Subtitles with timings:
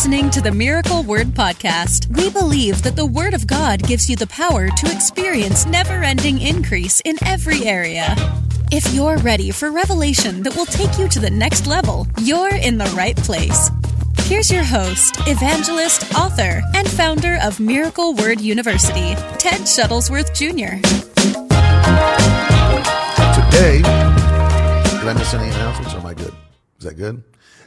[0.00, 2.06] listening to the Miracle Word Podcast.
[2.16, 6.40] We believe that the Word of God gives you the power to experience never ending
[6.40, 8.14] increase in every area.
[8.72, 12.78] If you're ready for revelation that will take you to the next level, you're in
[12.78, 13.70] the right place.
[14.20, 20.80] Here's your host, evangelist, author, and founder of Miracle Word University, Ted Shuttlesworth Jr.
[23.36, 23.82] Today,
[24.98, 26.32] did I miss any announcements or am I good?
[26.78, 27.22] Is that good?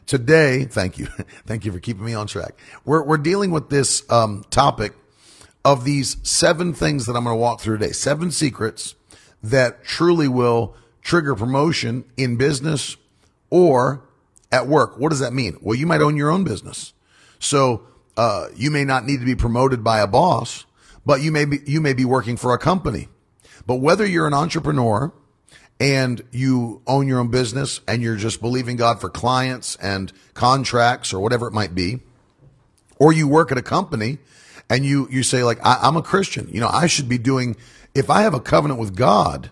[0.05, 1.05] Today, thank you.
[1.45, 2.55] thank you for keeping me on track.
[2.85, 4.93] We're, we're dealing with this um, topic
[5.65, 7.93] of these seven things that I'm going to walk through today.
[7.93, 8.95] Seven secrets
[9.41, 12.97] that truly will trigger promotion in business
[13.49, 14.03] or
[14.51, 14.97] at work.
[14.97, 15.57] What does that mean?
[15.61, 16.93] Well, you might own your own business.
[17.39, 17.83] So,
[18.15, 20.65] uh, you may not need to be promoted by a boss,
[21.05, 23.09] but you may be, you may be working for a company.
[23.65, 25.11] But whether you're an entrepreneur
[25.83, 31.13] and you own your own business and you're just believing God for clients and contracts
[31.13, 31.99] or whatever it might be,
[32.99, 34.17] or you work at a company
[34.69, 37.57] and you, you say like, I, I'm a Christian, you know, I should be doing,
[37.93, 39.51] if I have a covenant with God,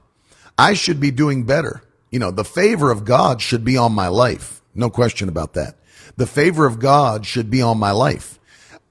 [0.57, 1.83] I should be doing better.
[2.11, 4.61] You know, the favor of God should be on my life.
[4.73, 5.75] No question about that.
[6.15, 8.39] The favor of God should be on my life.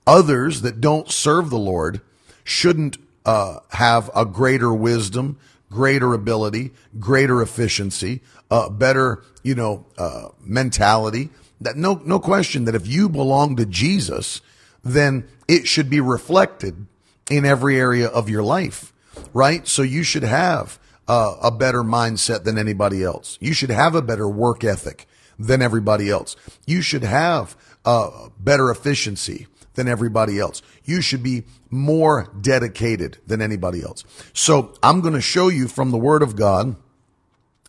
[0.06, 2.02] Others that don't serve the Lord
[2.44, 5.38] shouldn't uh, have a greater wisdom,
[5.70, 11.30] greater ability, greater efficiency, uh, better, you know, uh, mentality.
[11.60, 14.40] That no, no question that if you belong to Jesus,
[14.82, 16.86] then it should be reflected
[17.30, 18.92] in every area of your life,
[19.32, 19.66] right?
[19.68, 23.38] So you should have uh, a better mindset than anybody else.
[23.40, 25.06] You should have a better work ethic
[25.38, 26.36] than everybody else.
[26.66, 30.62] You should have uh, better efficiency than everybody else.
[30.90, 34.04] You should be more dedicated than anybody else.
[34.32, 36.76] So I'm going to show you from the Word of God.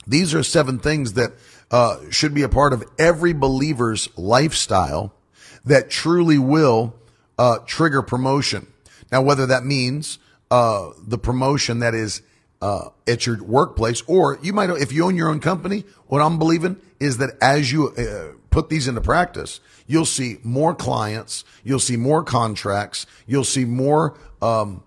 [0.07, 1.33] These are seven things that
[1.69, 5.13] uh, should be a part of every believer's lifestyle
[5.63, 6.95] that truly will
[7.37, 8.65] uh, trigger promotion.
[9.11, 10.17] Now, whether that means
[10.49, 12.23] uh, the promotion that is
[12.61, 16.39] uh, at your workplace, or you might, if you own your own company, what I'm
[16.39, 21.79] believing is that as you uh, put these into practice, you'll see more clients, you'll
[21.79, 24.83] see more contracts, you'll see more, um,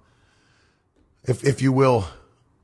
[1.25, 2.07] if, if you will,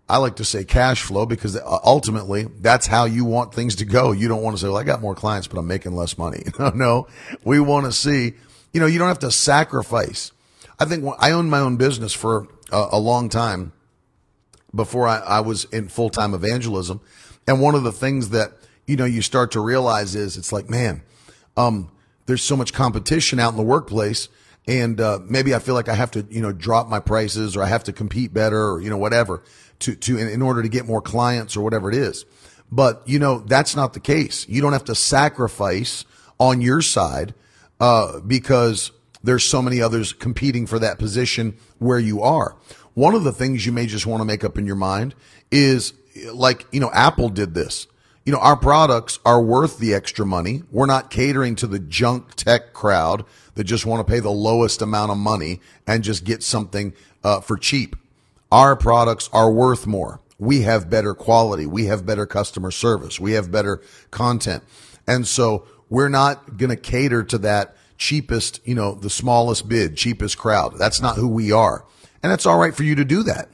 [0.09, 4.11] I like to say cash flow because ultimately that's how you want things to go.
[4.11, 6.43] You don't want to say, well, I got more clients, but I'm making less money.
[6.59, 7.07] no, no,
[7.45, 8.35] we want to see,
[8.73, 10.33] you know, you don't have to sacrifice.
[10.79, 13.73] I think I owned my own business for a, a long time
[14.75, 17.01] before I, I was in full time evangelism.
[17.47, 18.53] And one of the things that,
[18.91, 21.03] you know, you start to realize is it's like, man,
[21.57, 21.93] um,
[22.27, 24.29] there's so much competition out in the workplace.
[24.67, 27.63] And, uh, maybe I feel like I have to, you know, drop my prices or
[27.63, 29.45] I have to compete better or, you know, whatever
[29.81, 32.25] to, to, in, order to get more clients or whatever it is.
[32.73, 34.49] But, you know, that's not the case.
[34.49, 36.05] You don't have to sacrifice
[36.39, 37.33] on your side,
[37.79, 38.91] uh, because
[39.23, 42.57] there's so many others competing for that position where you are.
[42.95, 45.15] One of the things you may just want to make up in your mind
[45.53, 45.93] is
[46.33, 47.87] like, you know, Apple did this.
[48.25, 50.63] You know, our products are worth the extra money.
[50.71, 54.83] We're not catering to the junk tech crowd that just want to pay the lowest
[54.83, 56.93] amount of money and just get something
[57.25, 57.97] uh, for cheap.
[58.53, 60.21] Our products are worth more.
[60.39, 61.67] We have better quality.
[61.67, 63.19] We have better customer service.
[63.19, 64.65] We have better content.
[65.07, 69.97] And so we're not going to cater to that cheapest, you know, the smallest bid,
[69.97, 70.79] cheapest crowd.
[70.79, 71.85] That's not who we are.
[72.23, 73.49] And that's all right for you to do that.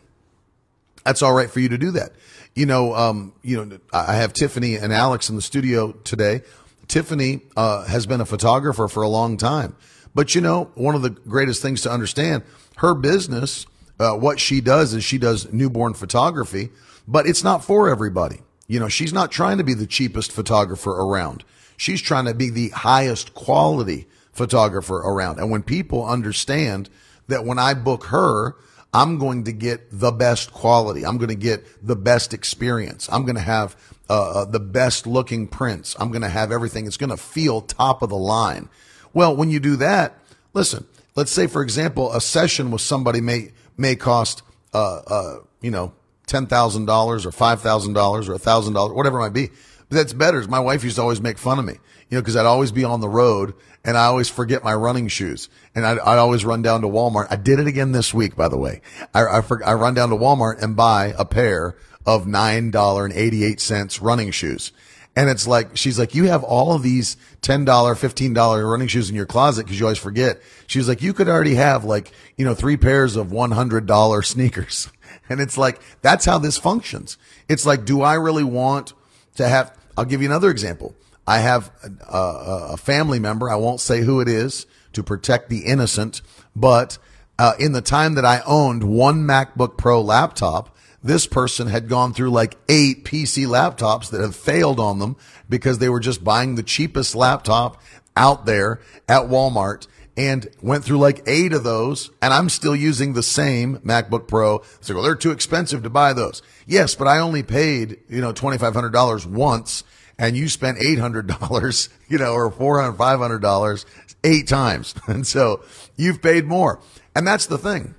[1.04, 2.12] That's all right for you to do that.
[2.56, 6.40] You know, um, you know, I have Tiffany and Alex in the studio today.
[6.88, 9.76] Tiffany uh, has been a photographer for a long time,
[10.14, 12.44] but you know, one of the greatest things to understand,
[12.78, 13.66] her business,
[14.00, 16.70] uh, what she does is she does newborn photography,
[17.06, 18.40] but it's not for everybody.
[18.68, 21.44] You know, she's not trying to be the cheapest photographer around.
[21.76, 25.40] She's trying to be the highest quality photographer around.
[25.40, 26.88] And when people understand
[27.28, 28.56] that when I book her,
[28.96, 31.04] I'm going to get the best quality.
[31.04, 33.10] I'm going to get the best experience.
[33.12, 33.76] I'm going to have
[34.08, 35.94] uh, uh, the best looking prints.
[36.00, 36.86] I'm going to have everything.
[36.86, 38.70] It's going to feel top of the line.
[39.12, 40.18] Well, when you do that,
[40.54, 45.70] listen, let's say, for example, a session with somebody may, may cost, uh, uh, you
[45.70, 45.92] know,
[46.28, 49.48] $10,000 or $5,000 or $1,000, whatever it might be.
[49.90, 50.42] But that's better.
[50.48, 51.74] My wife used to always make fun of me,
[52.08, 53.54] you know, cause I'd always be on the road
[53.84, 57.28] and I always forget my running shoes and I, I always run down to Walmart.
[57.30, 58.80] I did it again this week, by the way.
[59.14, 64.72] I, I, I run down to Walmart and buy a pair of $9.88 running shoes.
[65.16, 69.16] And it's like, she's like, you have all of these $10, $15 running shoes in
[69.16, 70.42] your closet because you always forget.
[70.66, 74.90] She's like, you could already have like, you know, three pairs of $100 sneakers.
[75.28, 77.18] And it's like, that's how this functions.
[77.48, 78.92] It's like, do I really want
[79.36, 80.94] to have, I'll give you another example.
[81.26, 81.72] I have
[82.08, 83.50] a, a, family member.
[83.50, 86.22] I won't say who it is to protect the innocent.
[86.54, 86.98] But
[87.38, 92.12] uh, in the time that I owned one MacBook Pro laptop, this person had gone
[92.12, 95.16] through like eight PC laptops that have failed on them
[95.48, 97.80] because they were just buying the cheapest laptop
[98.16, 99.86] out there at Walmart
[100.16, 102.10] and went through like eight of those.
[102.22, 104.62] And I'm still using the same MacBook Pro.
[104.80, 106.40] So they're too expensive to buy those.
[106.66, 109.84] Yes, but I only paid, you know, $2,500 once
[110.18, 113.84] and you spent $800, you know, or $400, $500
[114.24, 114.94] eight times.
[115.06, 115.62] And so
[115.96, 116.80] you've paid more.
[117.14, 117.94] And that's the thing.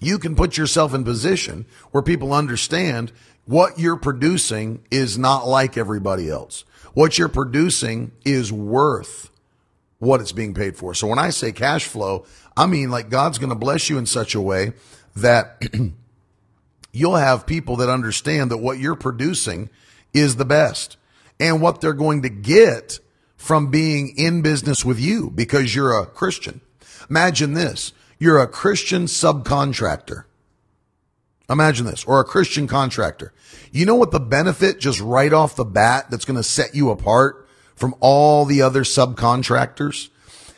[0.00, 3.12] You can put yourself in position where people understand
[3.46, 6.64] what you're producing is not like everybody else.
[6.94, 9.30] What you're producing is worth
[9.98, 10.94] what it's being paid for.
[10.94, 12.26] So when I say cash flow,
[12.56, 14.72] I mean like God's going to bless you in such a way
[15.16, 15.62] that
[16.92, 19.70] you'll have people that understand that what you're producing
[20.12, 20.96] is the best
[21.44, 22.98] and what they're going to get
[23.36, 26.62] from being in business with you because you're a Christian.
[27.10, 27.92] Imagine this.
[28.18, 30.24] You're a Christian subcontractor.
[31.50, 33.34] Imagine this, or a Christian contractor.
[33.70, 36.88] You know what the benefit just right off the bat that's going to set you
[36.88, 37.46] apart
[37.76, 40.08] from all the other subcontractors?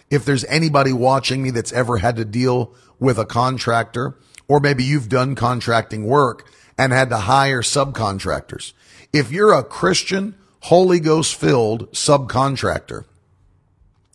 [0.09, 4.17] If there's anybody watching me that's ever had to deal with a contractor,
[4.47, 6.49] or maybe you've done contracting work
[6.79, 8.73] and had to hire subcontractors.
[9.13, 13.05] If you're a Christian, Holy Ghost filled subcontractor,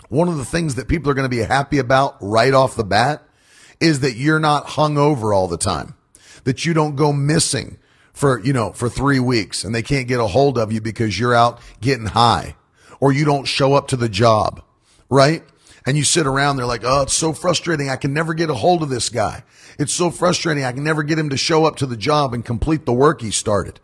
[0.10, 2.84] one of the things that people are going to be happy about right off the
[2.84, 3.24] bat
[3.80, 5.96] is that you're not hung over all the time,
[6.44, 7.78] that you don't go missing
[8.12, 11.18] for, you know, for three weeks and they can't get a hold of you because
[11.18, 12.58] you're out getting high
[13.00, 14.62] or you don't show up to the job,
[15.10, 15.44] right?
[15.86, 17.90] And you sit around they're like, oh, it's so frustrating.
[17.90, 19.46] I can never get a hold of this guy.
[19.80, 20.66] It's so frustrating.
[20.66, 23.22] I can never get him to show up to the job and complete the work
[23.22, 23.80] he started.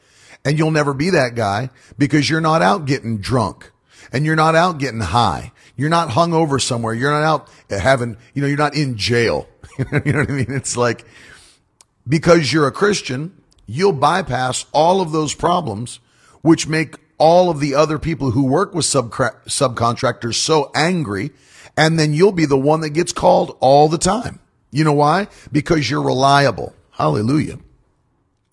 [0.45, 3.71] And you'll never be that guy because you're not out getting drunk
[4.11, 5.51] and you're not out getting high.
[5.75, 6.93] You're not hung over somewhere.
[6.93, 9.47] You're not out having, you know, you're not in jail.
[9.77, 10.51] you know what I mean?
[10.51, 11.05] It's like
[12.07, 15.99] because you're a Christian, you'll bypass all of those problems,
[16.41, 21.31] which make all of the other people who work with subcontractors so angry.
[21.75, 24.39] And then you'll be the one that gets called all the time.
[24.71, 25.27] You know why?
[25.51, 26.73] Because you're reliable.
[26.91, 27.59] Hallelujah.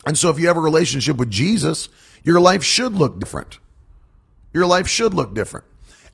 [0.06, 1.88] And so if you have a relationship with Jesus,
[2.22, 3.58] your life should look different.
[4.52, 5.66] Your life should look different.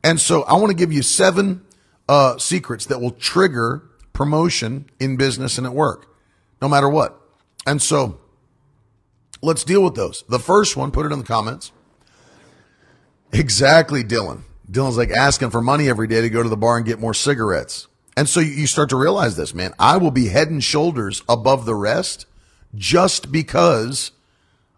[0.02, 1.62] And so I want to give you seven
[2.08, 3.82] uh, secrets that will trigger
[4.12, 6.06] promotion in business and at work,
[6.60, 7.20] no matter what.
[7.66, 8.18] And so
[9.42, 10.24] let's deal with those.
[10.28, 11.72] The first one, put it in the comments.
[13.32, 14.42] Exactly, Dylan.
[14.70, 17.14] Dylan's like asking for money every day to go to the bar and get more
[17.14, 17.88] cigarettes.
[18.16, 19.72] And so you start to realize this, man.
[19.78, 22.26] I will be head and shoulders above the rest
[22.74, 24.12] just because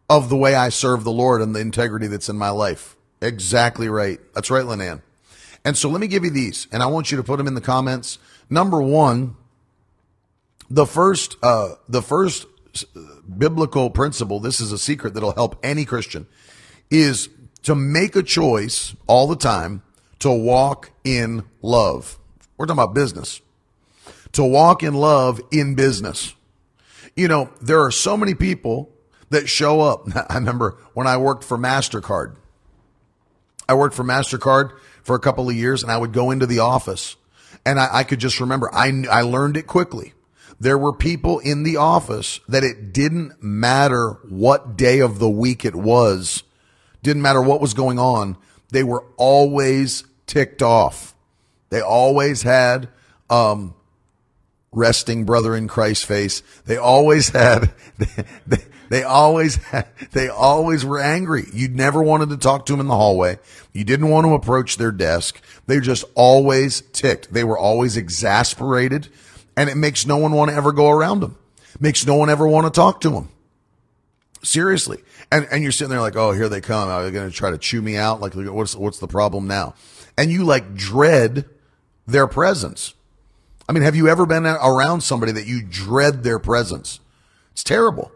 [0.08, 2.96] of the way I serve the Lord and the integrity that's in my life.
[3.20, 4.20] Exactly right.
[4.34, 5.02] That's right, Linan.
[5.64, 7.54] And so let me give you these, and I want you to put them in
[7.54, 8.18] the comments.
[8.50, 9.36] Number one,
[10.68, 12.46] the first, uh, the first
[13.38, 14.40] biblical principle.
[14.40, 16.26] This is a secret that'll help any Christian
[16.90, 17.28] is
[17.62, 19.82] to make a choice all the time
[20.18, 22.18] to walk in love.
[22.56, 23.40] We're talking about business.
[24.32, 26.34] To walk in love in business.
[27.14, 28.90] You know, there are so many people
[29.30, 30.06] that show up.
[30.30, 32.36] I remember when I worked for MasterCard.
[33.68, 34.72] I worked for MasterCard
[35.02, 37.16] for a couple of years and I would go into the office
[37.64, 40.14] and I, I could just remember I, I learned it quickly.
[40.60, 45.64] There were people in the office that it didn't matter what day of the week
[45.64, 46.44] it was,
[47.02, 48.36] didn't matter what was going on.
[48.70, 51.14] They were always ticked off.
[51.70, 52.88] They always had,
[53.28, 53.74] um,
[54.72, 56.42] resting brother in Christ face.
[56.64, 61.44] They always had, they, they, they always had, they always were angry.
[61.52, 63.38] You never wanted to talk to them in the hallway.
[63.72, 65.40] You didn't want to approach their desk.
[65.66, 67.32] They just always ticked.
[67.32, 69.08] They were always exasperated
[69.56, 71.36] and it makes no one want to ever go around them.
[71.78, 73.28] Makes no one ever want to talk to them.
[74.42, 75.02] Seriously.
[75.30, 76.88] And, and you're sitting there like, oh, here they come.
[76.88, 78.20] Are they going to try to chew me out?
[78.20, 79.74] Like, what's, what's the problem now?
[80.18, 81.46] And you like dread
[82.06, 82.94] their presence.
[83.68, 87.00] I mean, have you ever been around somebody that you dread their presence?
[87.52, 88.10] It's terrible.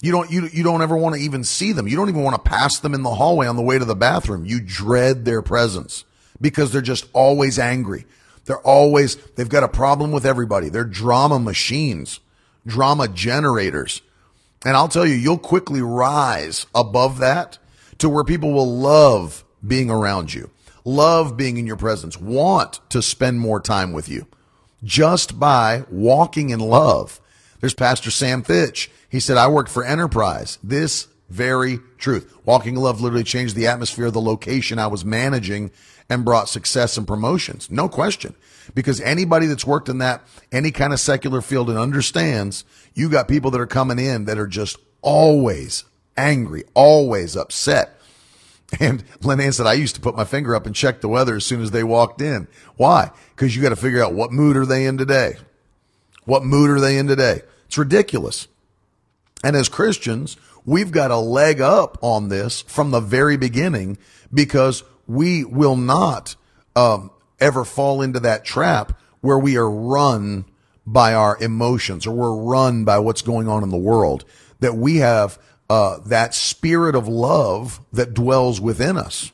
[0.00, 1.86] You don't, you, you don't ever want to even see them.
[1.86, 3.94] You don't even want to pass them in the hallway on the way to the
[3.94, 4.44] bathroom.
[4.44, 6.04] You dread their presence
[6.40, 8.04] because they're just always angry.
[8.44, 10.68] They're always, they've got a problem with everybody.
[10.68, 12.18] They're drama machines,
[12.66, 14.02] drama generators.
[14.64, 17.58] And I'll tell you, you'll quickly rise above that
[17.98, 20.50] to where people will love being around you,
[20.84, 24.26] love being in your presence, want to spend more time with you
[24.84, 27.20] just by walking in love.
[27.60, 28.90] There's Pastor Sam Fitch.
[29.08, 30.58] He said, I worked for Enterprise.
[30.62, 32.34] This very truth.
[32.44, 35.70] Walking in love literally changed the atmosphere of the location I was managing
[36.10, 37.70] and brought success and promotions.
[37.70, 38.34] No question.
[38.74, 40.22] Because anybody that's worked in that,
[40.52, 44.38] any kind of secular field and understands, you got people that are coming in that
[44.38, 45.84] are just always
[46.16, 47.98] angry, always upset.
[48.80, 51.36] And Lynn Ann said, I used to put my finger up and check the weather
[51.36, 52.48] as soon as they walked in.
[52.76, 53.10] Why?
[53.30, 55.36] Because you got to figure out what mood are they in today?
[56.24, 57.42] What mood are they in today?
[57.66, 58.48] It's ridiculous.
[59.44, 63.98] And as Christians, we've got a leg up on this from the very beginning
[64.32, 66.36] because we will not
[66.76, 67.10] um,
[67.40, 70.44] ever fall into that trap where we are run
[70.86, 74.24] by our emotions or we're run by what's going on in the world.
[74.60, 75.38] That we have
[75.72, 79.32] uh, that spirit of love that dwells within us.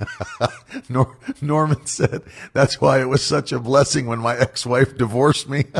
[0.88, 2.22] Nor- Norman said,
[2.54, 5.64] That's why it was such a blessing when my ex wife divorced me.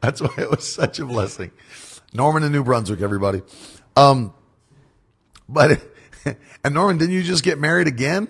[0.00, 1.52] That's why it was such a blessing.
[2.12, 3.42] Norman in New Brunswick, everybody.
[3.94, 4.34] Um,
[5.48, 5.80] but,
[6.64, 8.26] and Norman, didn't you just get married again?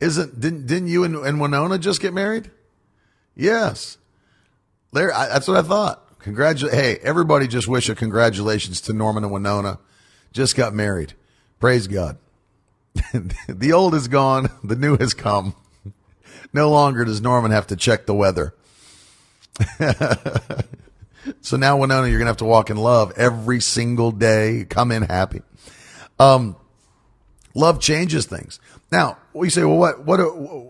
[0.00, 2.50] Isn't, didn't, didn't you and, and Winona just get married?
[3.36, 3.96] Yes.
[4.94, 6.20] There, I, that's what I thought.
[6.20, 9.80] Congratu- Hey, everybody just wish a congratulations to Norman and Winona.
[10.32, 11.14] Just got married.
[11.58, 12.16] Praise God.
[13.48, 14.50] the old is gone.
[14.62, 15.56] The new has come.
[16.52, 18.54] No longer does Norman have to check the weather.
[21.40, 24.64] so now, Winona, you're going to have to walk in love every single day.
[24.68, 25.42] Come in happy.
[26.20, 26.54] Um,
[27.52, 28.60] love changes things.
[28.92, 30.20] Now, we say, well, what, what,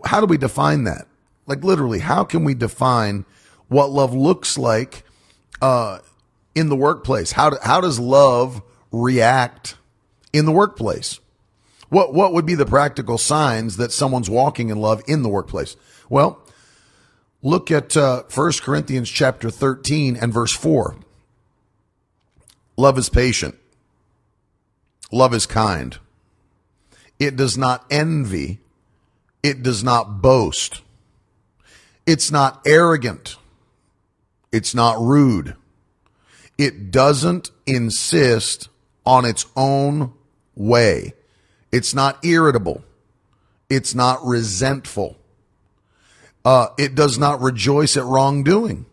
[0.05, 1.07] how do we define that?
[1.45, 3.25] Like literally, how can we define
[3.67, 5.03] what love looks like,
[5.61, 5.99] uh,
[6.53, 7.33] in the workplace?
[7.33, 9.75] How, do, how does love react
[10.33, 11.19] in the workplace?
[11.89, 15.75] What, what would be the practical signs that someone's walking in love in the workplace?
[16.09, 16.41] Well,
[17.41, 20.95] look at uh, 1 Corinthians chapter 13 and verse 4.
[22.77, 23.55] Love is patient.
[25.11, 25.97] Love is kind.
[27.19, 28.59] It does not envy.
[29.43, 30.81] It does not boast.
[32.05, 33.37] It's not arrogant.
[34.55, 35.57] It's not rude.
[36.57, 38.69] It doesn't insist
[39.05, 40.13] on its own
[40.55, 41.13] way.
[41.73, 42.81] It's not irritable.
[43.69, 45.17] It's not resentful.
[46.45, 48.85] Uh, it does not rejoice at wrongdoing,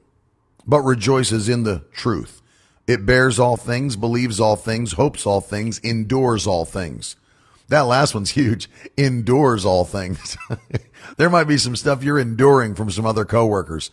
[0.67, 2.43] but rejoices in the truth.
[2.89, 7.15] It bears all things, believes all things, hopes all things, endures all things.
[7.69, 8.69] That last one's huge.
[8.97, 10.37] Endures all things.
[11.19, 13.93] there might be some stuff you're enduring from some other coworkers,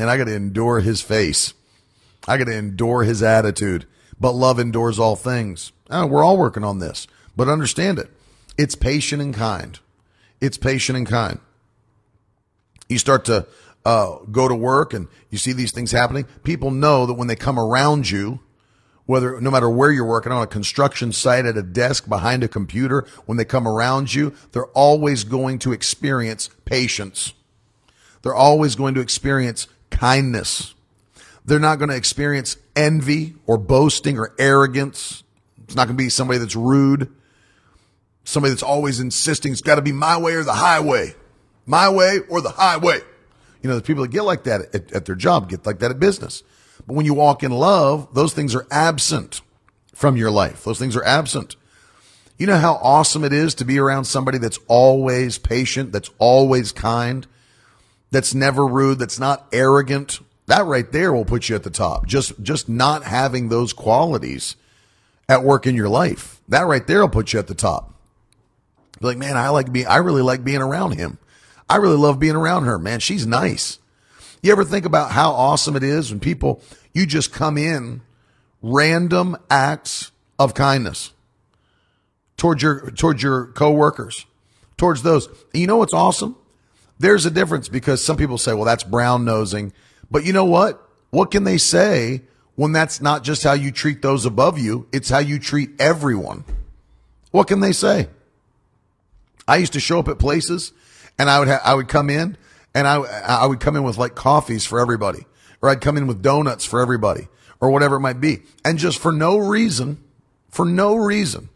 [0.00, 1.52] and I got to endure his face.
[2.26, 3.84] I got to endure his attitude.
[4.18, 5.72] But love endures all things.
[5.90, 8.10] Uh, we're all working on this, but understand it.
[8.56, 9.78] It's patient and kind.
[10.40, 11.38] It's patient and kind.
[12.88, 13.46] You start to
[13.84, 16.24] uh, go to work and you see these things happening.
[16.44, 18.40] People know that when they come around you,
[19.04, 22.48] whether no matter where you're working on a construction site at a desk behind a
[22.48, 27.34] computer, when they come around you, they're always going to experience patience.
[28.22, 29.66] They're always going to experience
[30.00, 30.74] kindness.
[31.44, 35.22] They're not going to experience envy or boasting or arrogance.
[35.64, 37.12] It's not going to be somebody that's rude,
[38.24, 41.14] somebody that's always insisting it's got to be my way or the highway,
[41.66, 43.00] my way or the highway.
[43.62, 45.90] You know, the people that get like that at, at their job get like that
[45.90, 46.42] at business.
[46.86, 49.42] But when you walk in love, those things are absent
[49.94, 50.64] from your life.
[50.64, 51.56] Those things are absent.
[52.38, 56.72] You know how awesome it is to be around somebody that's always patient, that's always
[56.72, 57.26] kind,
[58.10, 60.20] that's never rude, that's not arrogant.
[60.46, 62.06] That right there will put you at the top.
[62.06, 64.56] Just just not having those qualities
[65.28, 66.40] at work in your life.
[66.48, 67.94] That right there will put you at the top.
[69.00, 71.18] Be like, man, I like being I really like being around him.
[71.70, 72.98] I really love being around her, man.
[72.98, 73.78] She's nice.
[74.42, 76.62] You ever think about how awesome it is when people,
[76.92, 78.02] you just come in
[78.60, 81.12] random acts of kindness
[82.36, 84.26] towards your, towards your coworkers,
[84.76, 85.28] towards those.
[85.52, 86.36] And you know what's awesome?
[87.00, 89.72] There's a difference because some people say, well, that's brown nosing.
[90.10, 90.86] But you know what?
[91.08, 92.20] What can they say
[92.56, 94.86] when that's not just how you treat those above you?
[94.92, 96.44] It's how you treat everyone.
[97.30, 98.08] What can they say?
[99.48, 100.72] I used to show up at places
[101.18, 102.36] and I would ha- I would come in
[102.74, 105.24] and I I would come in with like coffees for everybody,
[105.62, 107.28] or I'd come in with donuts for everybody,
[107.60, 110.04] or whatever it might be, and just for no reason,
[110.50, 111.48] for no reason,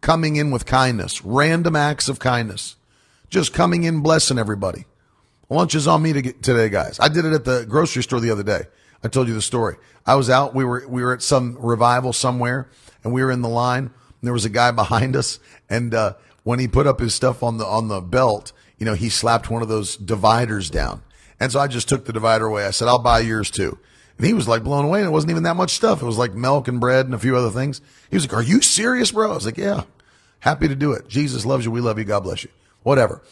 [0.00, 2.76] coming in with kindness, random acts of kindness,
[3.28, 4.84] just coming in blessing everybody.
[5.50, 6.98] Lunch is on me to today, guys.
[7.00, 8.62] I did it at the grocery store the other day.
[9.02, 9.76] I told you the story.
[10.06, 10.54] I was out.
[10.54, 12.68] We were we were at some revival somewhere,
[13.04, 13.90] and we were in the line.
[14.22, 15.38] there was a guy behind us,
[15.70, 18.94] and uh, when he put up his stuff on the on the belt, you know,
[18.94, 21.02] he slapped one of those dividers down.
[21.40, 22.64] And so I just took the divider away.
[22.64, 23.78] I said, I'll buy yours too.
[24.16, 25.00] And he was like blown away.
[25.00, 26.02] And it wasn't even that much stuff.
[26.02, 27.80] It was like milk and bread and a few other things.
[28.10, 29.30] He was like, Are you serious, bro?
[29.30, 29.84] I was like, Yeah,
[30.40, 31.08] happy to do it.
[31.08, 31.70] Jesus loves you.
[31.70, 32.04] We love you.
[32.04, 32.50] God bless you.
[32.82, 33.22] Whatever.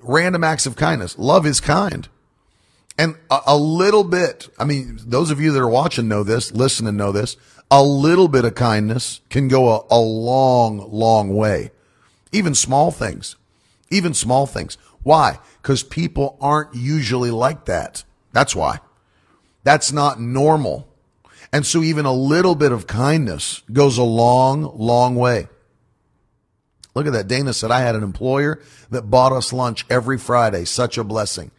[0.00, 1.18] Random acts of kindness.
[1.18, 2.08] Love is kind.
[2.98, 6.52] And a, a little bit, I mean, those of you that are watching know this,
[6.52, 7.36] listen and know this.
[7.70, 11.70] A little bit of kindness can go a, a long, long way.
[12.32, 13.36] Even small things.
[13.90, 14.76] Even small things.
[15.02, 15.38] Why?
[15.60, 18.04] Because people aren't usually like that.
[18.32, 18.80] That's why.
[19.62, 20.88] That's not normal.
[21.52, 25.48] And so even a little bit of kindness goes a long, long way.
[26.94, 27.28] Look at that.
[27.28, 28.60] Dana said, I had an employer
[28.90, 30.64] that bought us lunch every Friday.
[30.64, 31.50] Such a blessing.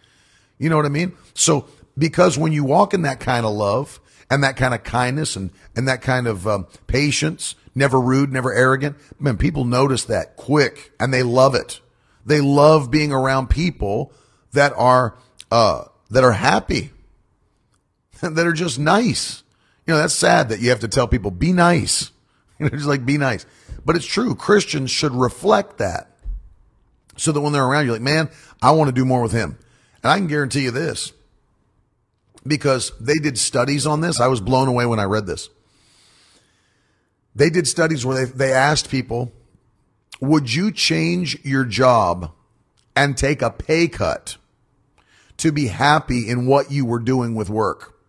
[0.58, 1.14] You know what I mean?
[1.34, 4.00] So because when you walk in that kind of love
[4.30, 8.54] and that kind of kindness and, and that kind of um, patience, never rude, never
[8.54, 11.82] arrogant, man, people notice that quick and they love it.
[12.26, 14.12] They love being around people
[14.54, 15.16] that are,
[15.52, 16.92] uh, that are happy,
[18.22, 19.44] that are just nice.
[19.86, 22.12] You know, that's sad that you have to tell people, be nice.
[22.58, 23.46] You know, just like be nice.
[23.86, 24.34] But it's true.
[24.36, 26.10] Christians should reflect that
[27.18, 28.30] so that when they're around, you're like, man,
[28.62, 29.58] I want to do more with him.
[30.04, 31.14] And I can guarantee you this
[32.46, 34.20] because they did studies on this.
[34.20, 35.50] I was blown away when I read this.
[37.36, 39.32] They did studies where they, they asked people,
[40.22, 42.32] would you change your job
[42.96, 44.38] and take a pay cut
[45.38, 48.00] to be happy in what you were doing with work?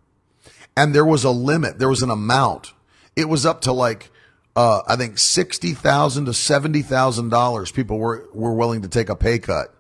[0.77, 1.79] And there was a limit.
[1.79, 2.73] There was an amount.
[3.17, 4.11] It was up to like,
[4.57, 7.71] uh, I think sixty thousand to seventy thousand dollars.
[7.71, 9.75] People were were willing to take a pay cut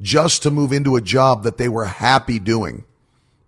[0.00, 2.84] just to move into a job that they were happy doing,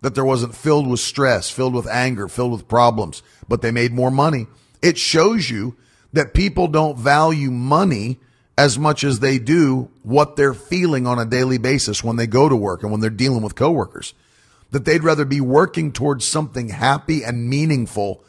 [0.01, 3.93] that there wasn't filled with stress, filled with anger, filled with problems, but they made
[3.93, 4.47] more money.
[4.81, 5.75] It shows you
[6.13, 8.19] that people don't value money
[8.57, 12.47] as much as they do what they're feeling on a daily basis when they go
[12.47, 14.13] to work and when they're dealing with coworkers.
[14.71, 18.23] That they'd rather be working towards something happy and meaningful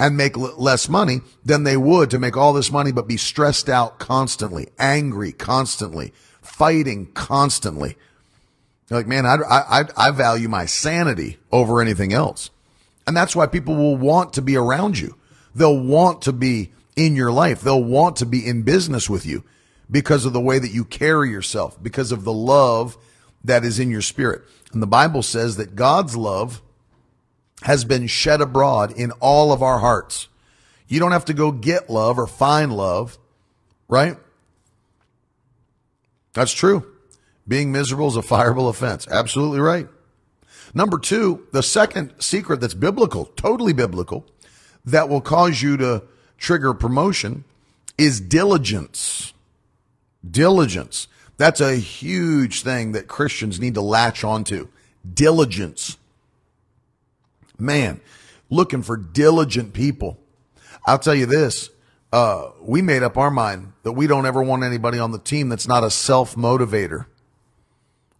[0.00, 3.18] and make l- less money than they would to make all this money but be
[3.18, 7.96] stressed out constantly, angry constantly, fighting constantly.
[8.88, 12.50] Like, man, I, I, I value my sanity over anything else.
[13.06, 15.16] And that's why people will want to be around you.
[15.54, 17.60] They'll want to be in your life.
[17.60, 19.44] They'll want to be in business with you
[19.90, 22.96] because of the way that you carry yourself, because of the love
[23.44, 24.42] that is in your spirit.
[24.72, 26.62] And the Bible says that God's love
[27.62, 30.28] has been shed abroad in all of our hearts.
[30.88, 33.18] You don't have to go get love or find love,
[33.88, 34.16] right?
[36.32, 36.86] That's true.
[37.46, 39.06] Being miserable is a fireable offense.
[39.08, 39.88] Absolutely right.
[40.72, 44.26] Number two, the second secret that's biblical, totally biblical,
[44.84, 46.04] that will cause you to
[46.38, 47.44] trigger promotion
[47.98, 49.32] is diligence.
[50.28, 51.08] Diligence.
[51.36, 54.68] That's a huge thing that Christians need to latch onto.
[55.12, 55.96] Diligence.
[57.60, 58.00] Man,
[58.48, 60.18] looking for diligent people.
[60.86, 61.70] I'll tell you this
[62.12, 65.48] uh, we made up our mind that we don't ever want anybody on the team
[65.48, 67.06] that's not a self motivator.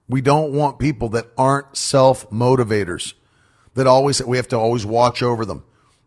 [0.08, 3.14] We don't want people that aren't self motivators.
[3.74, 5.64] That always we have to always watch over them,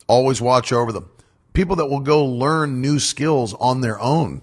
[0.07, 1.09] always watch over them.
[1.53, 4.41] People that will go learn new skills on their own,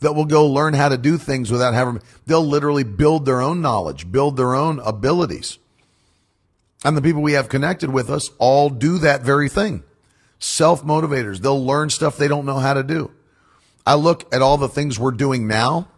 [0.00, 2.02] that will go learn how to do things without having.
[2.26, 5.58] They'll literally build their own knowledge, build their own abilities.
[6.86, 9.82] And the people we have connected with us all do that very thing
[10.38, 11.40] self motivators.
[11.40, 13.10] They'll learn stuff they don't know how to do.
[13.84, 15.88] I look at all the things we're doing now,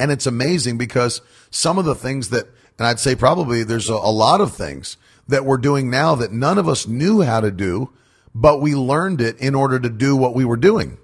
[0.00, 2.46] and it's amazing because some of the things that,
[2.78, 4.96] and I'd say probably there's a, a lot of things
[5.28, 7.92] that we're doing now that none of us knew how to do,
[8.34, 10.96] but we learned it in order to do what we were doing.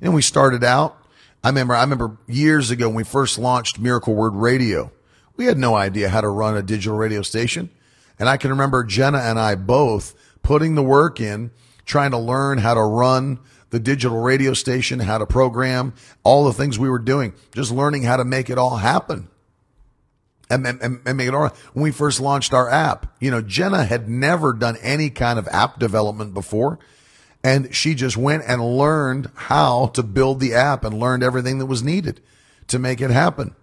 [0.00, 0.96] And we started out.
[1.44, 4.90] I remember, I remember years ago when we first launched Miracle Word Radio,
[5.36, 7.68] we had no idea how to run a digital radio station.
[8.20, 11.50] And I can remember Jenna and I both putting the work in,
[11.86, 16.52] trying to learn how to run the digital radio station, how to program, all the
[16.52, 19.28] things we were doing, just learning how to make it all happen.
[20.50, 21.56] And, and, and make it all right.
[21.74, 25.46] When we first launched our app, you know, Jenna had never done any kind of
[25.48, 26.80] app development before.
[27.44, 31.66] And she just went and learned how to build the app and learned everything that
[31.66, 32.20] was needed
[32.66, 33.54] to make it happen.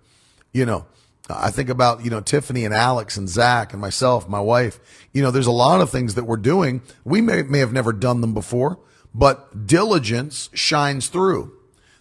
[0.54, 0.86] You know,
[1.30, 4.80] I think about, you know, Tiffany and Alex and Zach and myself, my wife.
[5.12, 6.82] You know, there's a lot of things that we're doing.
[7.04, 8.80] We may, may have never done them before,
[9.14, 11.54] but diligence shines through.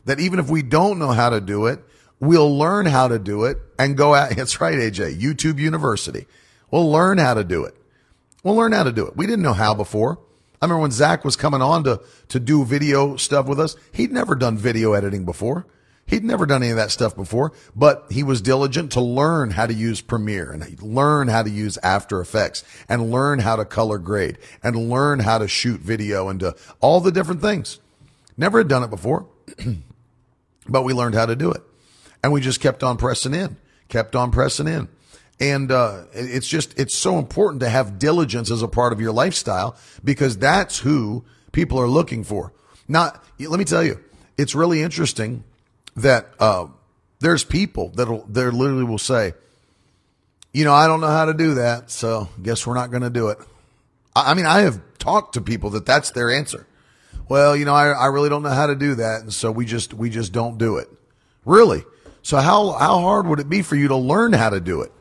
[0.04, 1.80] That even if we don't know how to do it,
[2.20, 4.30] we'll learn how to do it and go out.
[4.36, 6.26] That's right, AJ, YouTube University.
[6.70, 7.74] We'll learn how to do it.
[8.44, 9.16] We'll learn how to do it.
[9.16, 10.20] We didn't know how before.
[10.60, 14.12] I remember when Zach was coming on to, to do video stuff with us, he'd
[14.12, 15.66] never done video editing before.
[16.06, 19.66] He'd never done any of that stuff before, but he was diligent to learn how
[19.66, 23.98] to use Premiere and learn how to use After Effects and learn how to color
[23.98, 26.44] grade and learn how to shoot video and
[26.80, 27.80] all the different things.
[28.36, 29.26] Never had done it before,
[30.68, 31.62] but we learned how to do it.
[32.22, 33.56] And we just kept on pressing in,
[33.88, 34.88] kept on pressing in.
[35.40, 39.12] And uh, it's just, it's so important to have diligence as a part of your
[39.12, 42.52] lifestyle because that's who people are looking for.
[42.86, 44.00] Not, let me tell you,
[44.38, 45.42] it's really interesting
[45.96, 46.66] that uh,
[47.20, 49.34] there's people that'll they literally will say,
[50.52, 53.10] you know, I don't know how to do that, so guess we're not going to
[53.10, 53.38] do it.
[54.14, 56.66] I, I, mean, I have talked to people that that's their answer.
[57.28, 59.66] Well, you know, I, I really don't know how to do that, and so we
[59.66, 60.88] just we just don't do it.
[61.44, 61.84] Really?
[62.22, 64.92] So how how hard would it be for you to learn how to do it?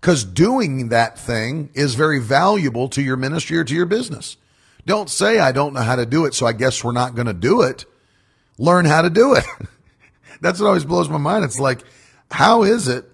[0.00, 4.36] Because doing that thing is very valuable to your ministry or to your business.
[4.84, 7.26] Don't say I don't know how to do it, so I guess we're not going
[7.26, 7.86] to do it.
[8.58, 9.44] Learn how to do it.
[10.40, 11.44] That's what always blows my mind.
[11.44, 11.82] It's like,
[12.30, 13.04] how is it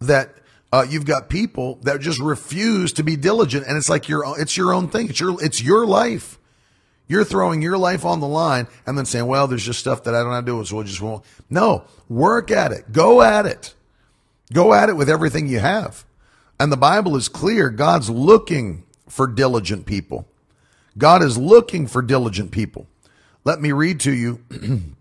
[0.00, 0.34] that
[0.72, 4.56] uh, you've got people that just refuse to be diligent, and it's like your it's
[4.56, 5.08] your own thing.
[5.08, 6.38] It's your it's your life.
[7.08, 10.14] You're throwing your life on the line and then saying, "Well, there's just stuff that
[10.14, 12.92] I don't have to do, so we'll just won't." No, work at it.
[12.92, 13.74] Go at it.
[14.52, 16.04] Go at it with everything you have.
[16.58, 17.70] And the Bible is clear.
[17.70, 20.26] God's looking for diligent people.
[20.98, 22.86] God is looking for diligent people.
[23.44, 24.40] Let me read to you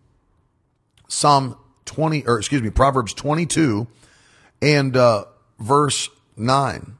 [1.15, 3.87] Psalm 20, or excuse me, Proverbs 22
[4.61, 5.23] and uh,
[5.57, 6.97] verse 9.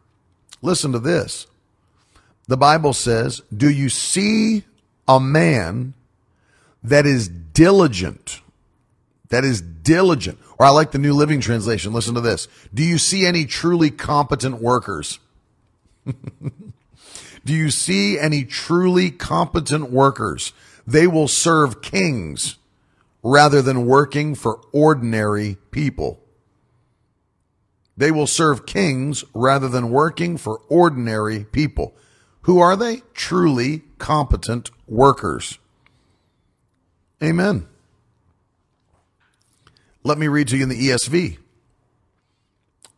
[0.62, 1.48] Listen to this.
[2.48, 4.64] The Bible says, Do you see
[5.06, 5.96] a man
[6.82, 8.40] that is diligent?
[9.30, 10.40] That is diligent.
[10.58, 11.92] Or I like the New Living Translation.
[11.92, 12.48] Listen to this.
[12.74, 15.20] Do you see any truly competent workers?
[16.06, 20.54] Do you see any truly competent workers?
[20.88, 22.56] They will serve kings
[23.26, 26.22] rather than working for ordinary people.
[27.98, 31.96] They will serve kings rather than working for ordinary people.
[32.42, 33.02] Who are they?
[33.16, 35.58] Truly competent workers.
[37.24, 37.68] Amen.
[40.04, 41.40] Let me read to you in the ESV.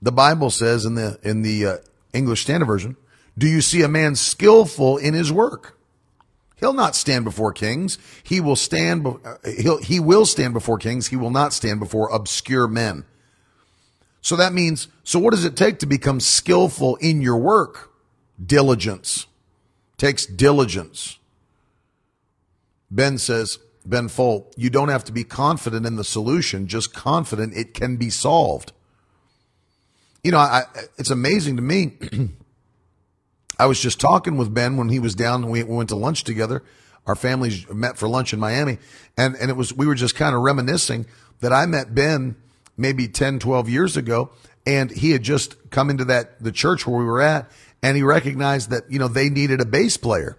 [0.01, 1.77] The Bible says in the in the uh,
[2.11, 2.97] English Standard Version,
[3.37, 5.76] "Do you see a man skillful in his work?"
[6.59, 7.97] He'll not stand before kings.
[8.23, 11.07] He will stand, uh, he'll, he will stand before kings.
[11.07, 13.05] He will not stand before obscure men.
[14.21, 17.91] So that means, so what does it take to become skillful in your work?
[18.43, 19.27] Diligence.
[19.97, 21.19] Takes diligence.
[22.89, 27.55] Ben says, Ben Folt, you don't have to be confident in the solution, just confident
[27.55, 28.73] it can be solved.
[30.23, 30.63] You know, I,
[30.97, 31.93] it's amazing to me
[33.59, 35.49] I was just talking with Ben when he was down.
[35.49, 36.63] We went to lunch together.
[37.05, 38.77] Our families met for lunch in Miami,
[39.17, 41.05] and and it was we were just kind of reminiscing
[41.39, 42.35] that I met Ben
[42.75, 44.29] maybe 10, 12 years ago,
[44.65, 47.49] and he had just come into that the church where we were at,
[47.81, 50.37] and he recognized that you know they needed a bass player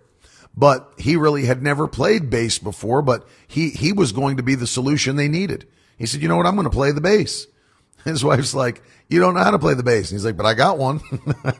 [0.58, 4.56] but he really had never played bass before, but he, he was going to be
[4.56, 5.68] the solution they needed.
[5.96, 6.46] He said, you know what?
[6.46, 7.46] I'm going to play the bass.
[8.04, 10.10] His wife's like, you don't know how to play the bass.
[10.10, 11.00] And he's like, but I got one.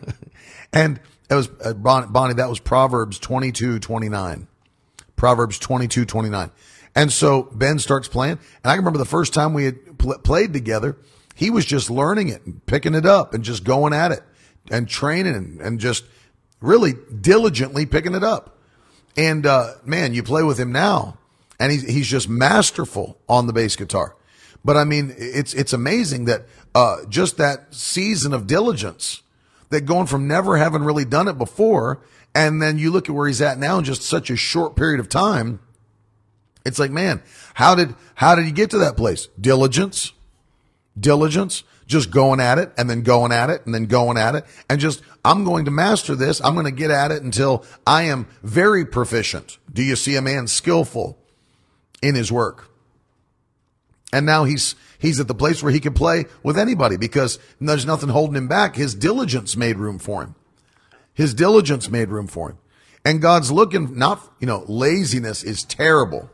[0.73, 2.35] and that was uh, Bonnie.
[2.35, 4.49] That was Proverbs 22, 29.
[5.17, 6.51] Proverbs 22, 29.
[6.95, 8.39] And so Ben starts playing.
[8.65, 10.97] And I remember the first time we had pl- played together,
[11.35, 14.23] he was just learning it and picking it up and just going at it
[14.71, 16.05] and training and, and just
[16.61, 18.59] really diligently picking it up.
[19.17, 21.19] And, uh, man, you play with him now
[21.61, 24.17] and he's, he's just masterful on the bass guitar.
[24.65, 29.23] But I mean, it's, it's amazing that, uh, just that season of diligence
[29.71, 32.01] that going from never having really done it before,
[32.35, 35.01] and then you look at where he's at now in just such a short period
[35.01, 35.61] of time,
[36.65, 37.23] it's like, man,
[37.55, 39.29] how did how did he get to that place?
[39.41, 40.13] Diligence,
[40.99, 44.45] diligence, just going at it and then going at it and then going at it
[44.69, 46.41] and just I'm going to master this.
[46.45, 49.59] I'm going to get at it until I am very proficient.
[49.73, 51.19] Do you see a man skillful
[52.03, 52.71] in his work?
[54.13, 57.87] And now he's he's at the place where he can play with anybody because there's
[57.87, 58.77] nothing holding him back.
[58.77, 60.35] His diligence made room for him.
[61.15, 62.59] His diligence made room for him.
[63.05, 66.31] And God's looking not, you know, laziness is terrible.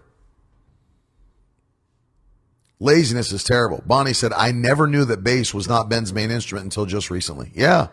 [2.81, 3.83] Laziness is terrible.
[3.87, 7.51] Bonnie said, I never knew that bass was not Ben's main instrument until just recently.
[7.55, 7.89] Yeah.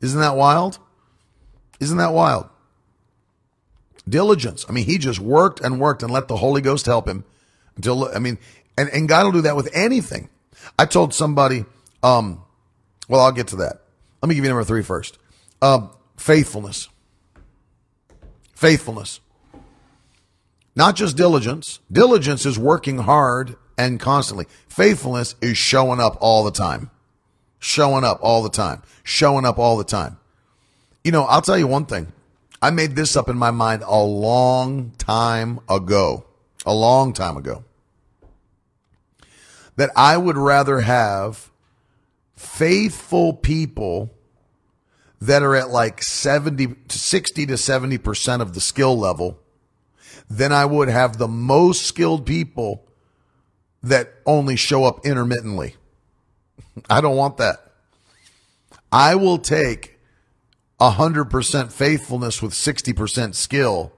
[0.00, 0.78] Isn't that wild?
[1.80, 2.48] Isn't that wild?
[4.08, 4.66] Diligence.
[4.68, 7.24] I mean, he just worked and worked and let the Holy Ghost help him
[7.76, 8.38] until, I mean,
[8.76, 10.28] and, and God will do that with anything.
[10.78, 11.64] I told somebody,
[12.02, 12.42] um,
[13.08, 13.82] well, I'll get to that.
[14.22, 15.18] Let me give you number three first.
[15.60, 16.88] Um, faithfulness.
[18.54, 19.20] Faithfulness.
[20.74, 21.80] Not just diligence.
[21.90, 24.46] Diligence is working hard and constantly.
[24.68, 26.90] Faithfulness is showing up all the time.
[27.58, 28.82] Showing up all the time.
[29.02, 30.18] Showing up all the time.
[31.04, 32.12] You know, I'll tell you one thing.
[32.60, 36.24] I made this up in my mind a long time ago.
[36.64, 37.64] A long time ago.
[39.76, 41.50] That I would rather have
[42.36, 44.12] faithful people
[45.20, 49.38] that are at like 70 to 60 to 70% of the skill level
[50.28, 52.84] than I would have the most skilled people
[53.82, 55.76] that only show up intermittently.
[56.90, 57.72] I don't want that.
[58.90, 59.98] I will take
[60.80, 63.92] 100% faithfulness with 60% skill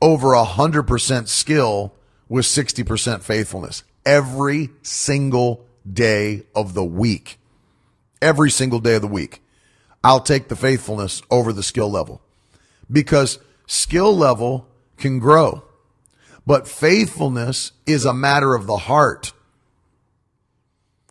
[0.00, 1.94] over 100% skill
[2.28, 7.38] with 60% faithfulness every single day of the week.
[8.22, 9.42] Every single day of the week.
[10.02, 12.22] I'll take the faithfulness over the skill level
[12.90, 15.64] because skill level can grow,
[16.46, 19.32] but faithfulness is a matter of the heart.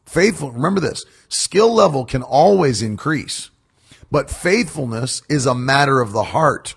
[0.05, 3.49] Faithful, remember this skill level can always increase,
[4.09, 6.75] but faithfulness is a matter of the heart.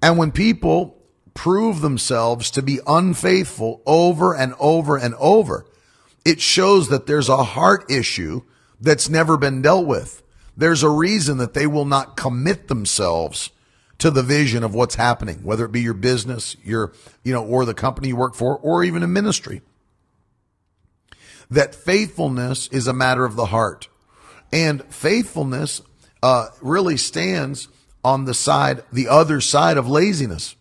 [0.00, 1.01] And when people
[1.34, 5.66] prove themselves to be unfaithful over and over and over,
[6.24, 8.42] it shows that there's a heart issue
[8.80, 10.22] that's never been dealt with.
[10.56, 13.50] There's a reason that they will not commit themselves
[13.98, 16.92] to the vision of what's happening, whether it be your business, your,
[17.22, 19.62] you know, or the company you work for, or even a ministry.
[21.50, 23.88] That faithfulness is a matter of the heart.
[24.52, 25.82] And faithfulness
[26.22, 27.68] uh, really stands
[28.04, 30.56] on the side, the other side of laziness.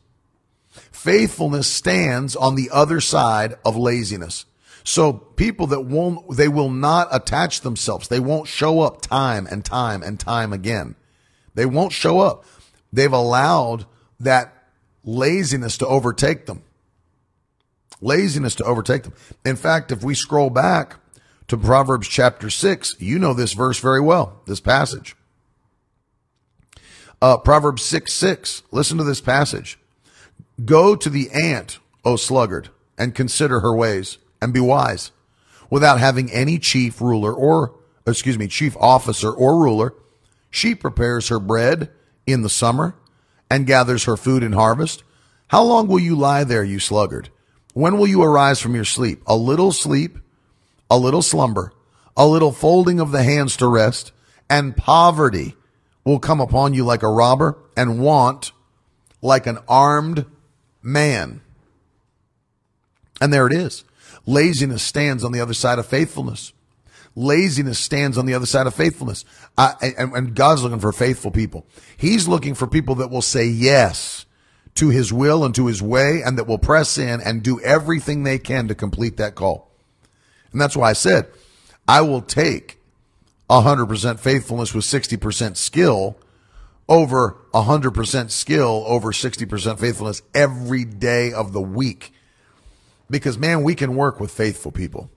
[1.02, 4.46] Faithfulness stands on the other side of laziness.
[4.84, 8.08] So people that won't, they will not attach themselves.
[8.08, 10.94] They won't show up time and time and time again.
[11.56, 12.46] They won't show up.
[12.94, 13.88] They've allowed
[14.20, 14.54] that
[15.04, 16.62] laziness to overtake them.
[18.00, 19.14] Laziness to overtake them.
[19.44, 20.98] In fact, if we scroll back
[21.48, 25.16] to Proverbs chapter six, you know this verse very well, this passage.
[27.20, 28.62] Uh, Proverbs 6 6.
[28.72, 29.80] Listen to this passage.
[30.64, 35.12] Go to the ant, O sluggard, and consider her ways and be wise
[35.70, 37.74] without having any chief ruler or,
[38.06, 39.94] excuse me, chief officer or ruler.
[40.50, 41.90] She prepares her bread
[42.28, 42.96] in the summer
[43.50, 45.04] and gathers her food in harvest.
[45.48, 47.30] How long will you lie there, you sluggard?
[47.74, 49.22] When will you arise from your sleep?
[49.26, 50.18] A little sleep,
[50.90, 51.72] a little slumber,
[52.18, 54.12] a little folding of the hands to rest,
[54.50, 55.56] and poverty
[56.04, 58.52] will come upon you like a robber and want
[59.22, 60.26] like an armed
[60.82, 61.42] man.
[63.20, 63.84] And there it is.
[64.26, 66.54] Laziness stands on the other side of faithfulness.
[67.16, 69.26] Laziness stands on the other side of faithfulness.
[69.58, 71.66] And, and God's looking for faithful people.
[71.98, 74.26] He's looking for people that will say yes
[74.76, 78.24] to his will and to his way and that will press in and do everything
[78.24, 79.70] they can to complete that call.
[80.52, 81.28] And that's why I said,
[81.88, 82.80] I will take
[83.50, 86.18] 100% faithfulness with 60% skill
[86.92, 92.14] over 100% skill over 60% faithfulness every day of the week
[93.10, 95.10] because man, we can work with faithful people.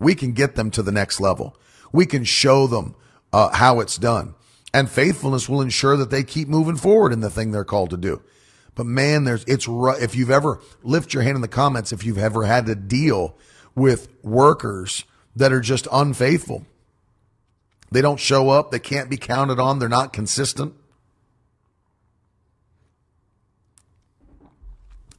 [0.00, 1.56] We can get them to the next level.
[1.92, 2.96] We can show them
[3.32, 4.34] uh, how it's done.
[4.74, 7.96] And faithfulness will ensure that they keep moving forward in the thing they're called to
[7.96, 8.22] do.
[8.74, 12.18] But man, there's, it's, if you've ever, lift your hand in the comments if you've
[12.18, 13.36] ever had to deal
[13.76, 15.04] with workers
[15.36, 16.66] that are just unfaithful.
[17.92, 18.72] They don't show up.
[18.72, 19.78] They can't be counted on.
[19.78, 20.74] They're not consistent.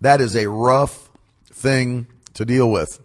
[0.02, 1.10] That is a rough
[1.46, 3.00] thing to deal with.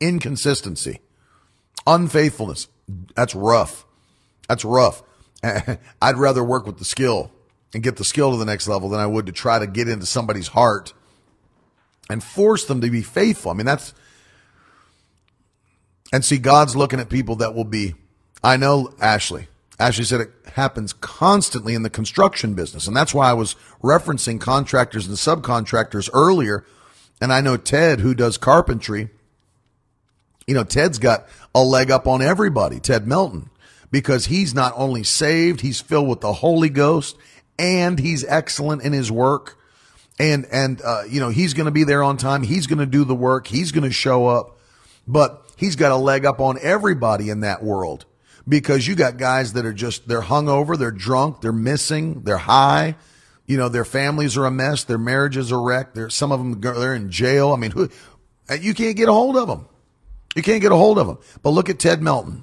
[0.00, 1.00] Inconsistency,
[1.86, 2.68] unfaithfulness.
[3.14, 3.86] That's rough.
[4.48, 5.02] That's rough.
[5.42, 7.32] I'd rather work with the skill
[7.74, 9.88] and get the skill to the next level than I would to try to get
[9.88, 10.92] into somebody's heart
[12.08, 13.50] and force them to be faithful.
[13.50, 13.94] I mean, that's,
[16.12, 17.94] and see, God's looking at people that will be,
[18.44, 19.48] I know Ashley.
[19.78, 22.86] Ashley said it happens constantly in the construction business.
[22.86, 26.64] And that's why I was referencing contractors and subcontractors earlier
[27.20, 29.08] and I know Ted, who does carpentry,
[30.46, 33.50] you know, Ted's got a leg up on everybody, Ted Melton,
[33.90, 37.16] because he's not only saved, he's filled with the Holy Ghost
[37.58, 39.58] and he's excellent in his work.
[40.18, 42.42] And, and, uh, you know, he's going to be there on time.
[42.42, 43.46] He's going to do the work.
[43.46, 44.58] He's going to show up,
[45.06, 48.06] but he's got a leg up on everybody in that world
[48.48, 52.96] because you got guys that are just, they're hungover, they're drunk, they're missing, they're high
[53.46, 54.84] you know, their families are a mess.
[54.84, 55.98] Their marriages are wrecked.
[56.12, 57.52] Some of them, they're in jail.
[57.52, 57.88] I mean, who,
[58.60, 59.66] you can't get a hold of them.
[60.34, 61.18] You can't get a hold of them.
[61.42, 62.42] But look at Ted Melton.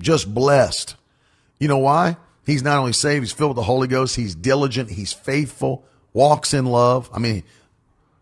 [0.00, 0.96] Just blessed.
[1.58, 2.16] You know why?
[2.44, 4.16] He's not only saved, he's filled with the Holy Ghost.
[4.16, 4.90] He's diligent.
[4.90, 7.08] He's faithful, walks in love.
[7.12, 7.44] I mean,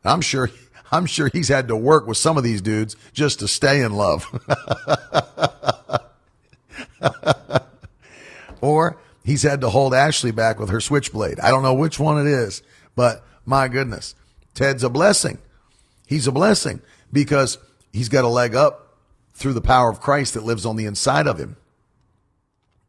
[0.05, 0.51] I'm sure,
[0.93, 3.93] I'm sure he's had to work with some of these dudes just to stay in
[3.93, 4.27] love.
[8.61, 11.41] or he's had to hold Ashley back with her switchblade.
[11.41, 12.63] I don't know which one it is,
[12.95, 14.15] but my goodness,
[14.55, 15.39] Ted's a blessing.
[16.07, 16.81] He's a blessing
[17.13, 17.59] because
[17.93, 18.99] he's got a leg up
[19.35, 21.57] through the power of Christ that lives on the inside of him.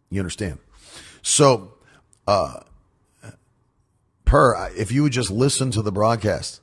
[0.09, 0.59] You understand?
[1.21, 1.73] So,
[2.27, 2.59] uh,
[4.25, 6.61] per, if you would just listen to the broadcast,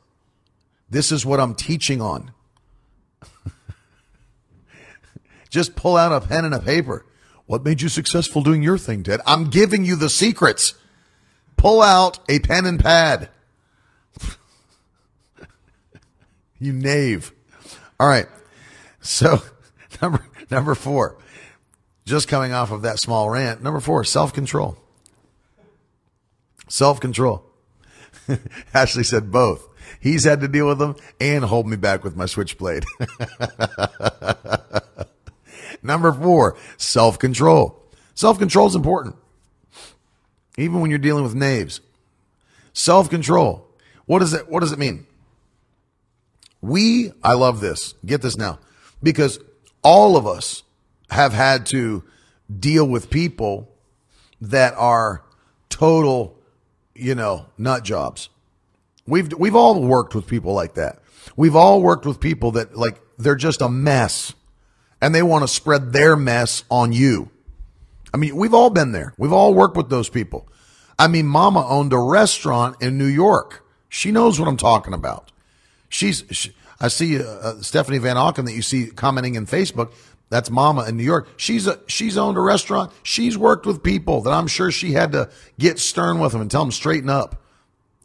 [0.88, 2.32] this is what I'm teaching on.
[5.50, 7.04] just pull out a pen and a paper.
[7.46, 9.20] What made you successful doing your thing, Ted?
[9.26, 10.74] I'm giving you the secrets.
[11.56, 13.28] Pull out a pen and pad.
[16.58, 17.32] you knave.
[18.00, 18.26] All right.
[19.00, 19.42] So
[20.02, 21.18] number number four,
[22.04, 23.62] just coming off of that small rant.
[23.62, 24.76] Number four, self control.
[26.68, 27.44] Self control.
[28.74, 29.68] Ashley said both.
[30.00, 32.84] He's had to deal with them and hold me back with my switchblade.
[35.82, 37.82] Number four, self control.
[38.14, 39.16] Self control is important.
[40.56, 41.80] Even when you're dealing with knaves.
[42.72, 43.68] Self control.
[44.06, 45.06] What does it, what does it mean?
[46.60, 47.94] We, I love this.
[48.06, 48.58] Get this now.
[49.02, 49.40] Because
[49.82, 50.62] all of us
[51.10, 52.04] have had to
[52.58, 53.68] deal with people
[54.40, 55.22] that are
[55.68, 56.38] total,
[56.94, 58.28] you know, nut jobs.
[59.06, 61.00] We've, we've all worked with people like that.
[61.36, 64.34] We've all worked with people that like, they're just a mess
[65.02, 67.28] and they want to spread their mess on you.
[68.14, 69.12] I mean, we've all been there.
[69.18, 70.48] We've all worked with those people.
[70.98, 73.66] I mean, mama owned a restaurant in New York.
[73.88, 75.32] She knows what I'm talking about.
[75.88, 79.92] She's, she, I see uh, uh, Stephanie Van Auken that you see commenting in Facebook.
[80.28, 81.28] That's mama in New York.
[81.36, 82.92] She's a, she's owned a restaurant.
[83.02, 86.50] She's worked with people that I'm sure she had to get stern with them and
[86.50, 87.42] tell them straighten up.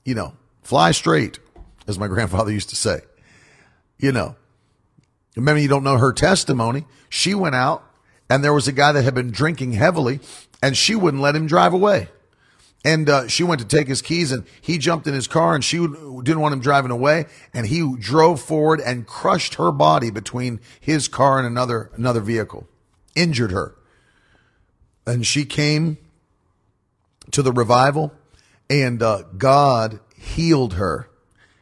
[0.03, 0.33] You know,
[0.63, 1.39] fly straight,
[1.88, 3.01] as my grandfather used to say.
[3.99, 4.36] You know,
[5.38, 6.86] Remember, you don't know her testimony.
[7.10, 7.84] She went out
[8.30, 10.19] and there was a guy that had been drinking heavily
[10.62, 12.10] and she wouldn't let him drive away.
[12.84, 15.63] And uh, she went to take his keys and he jumped in his car and
[15.63, 17.26] she didn't want him driving away.
[17.54, 22.67] And he drove forward and crushed her body between his car and another, another vehicle,
[23.15, 23.76] injured her.
[25.06, 25.97] And she came
[27.32, 28.13] to the revival
[28.69, 31.10] and uh, God healed her,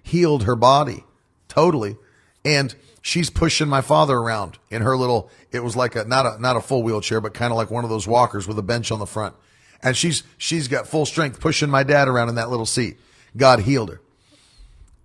[0.04, 1.04] healed her body
[1.48, 1.98] totally.
[2.44, 6.41] And she's pushing my father around in her little it was like a not a
[6.41, 8.91] not a full wheelchair but kind of like one of those walkers with a bench
[8.91, 9.36] on the front.
[9.84, 12.98] And she's she's got full strength pushing my dad around in that little seat.
[13.38, 14.02] God healed her.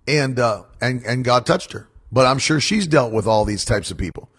[0.07, 1.87] And uh and and god touched her.
[2.11, 4.29] But i'm sure she's dealt with all these types of people.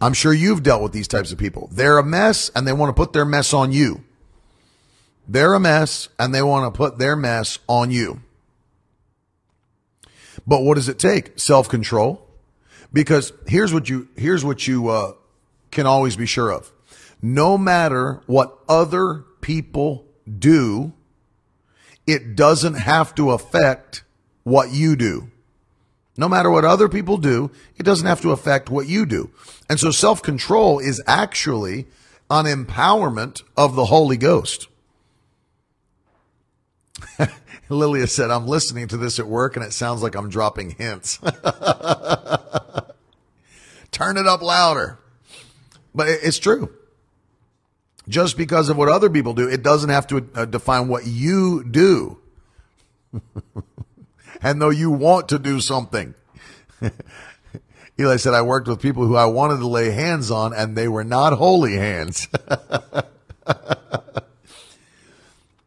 [0.00, 1.68] I'm sure you've dealt with these types of people.
[1.70, 4.02] They're a mess and they want to put their mess on you.
[5.28, 8.22] They're a mess and they want to put their mess on you.
[10.46, 11.38] But what does it take?
[11.38, 12.26] Self-control
[12.92, 15.12] because here's what you here's what you uh,
[15.70, 16.72] can always be sure of.
[17.22, 20.06] No matter what other people
[20.38, 20.92] do,
[22.06, 24.04] it doesn't have to affect
[24.42, 25.30] what you do.
[26.16, 29.30] No matter what other people do, it doesn't have to affect what you do.
[29.68, 31.86] And so self control is actually
[32.28, 34.68] an empowerment of the Holy Ghost.
[37.68, 41.18] Lilia said, I'm listening to this at work and it sounds like I'm dropping hints.
[43.90, 44.98] Turn it up louder.
[45.94, 46.72] But it's true.
[48.08, 51.64] Just because of what other people do, it doesn't have to uh, define what you
[51.64, 52.18] do.
[54.42, 56.14] and though you want to do something.
[58.00, 60.88] Eli said, I worked with people who I wanted to lay hands on and they
[60.88, 62.26] were not holy hands.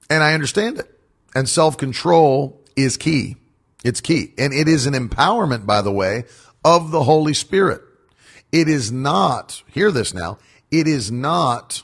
[0.09, 0.92] and I understand it.
[1.35, 3.37] And self control is key.
[3.83, 4.33] It's key.
[4.37, 6.25] And it is an empowerment, by the way,
[6.63, 7.81] of the Holy Spirit.
[8.51, 10.37] It is not, hear this now,
[10.71, 11.83] it is not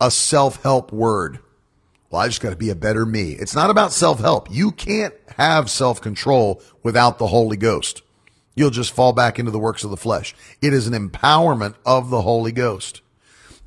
[0.00, 1.40] a self help word.
[2.10, 3.32] Well, I just got to be a better me.
[3.32, 4.50] It's not about self help.
[4.50, 8.02] You can't have self control without the Holy Ghost.
[8.54, 10.34] You'll just fall back into the works of the flesh.
[10.60, 13.00] It is an empowerment of the Holy Ghost.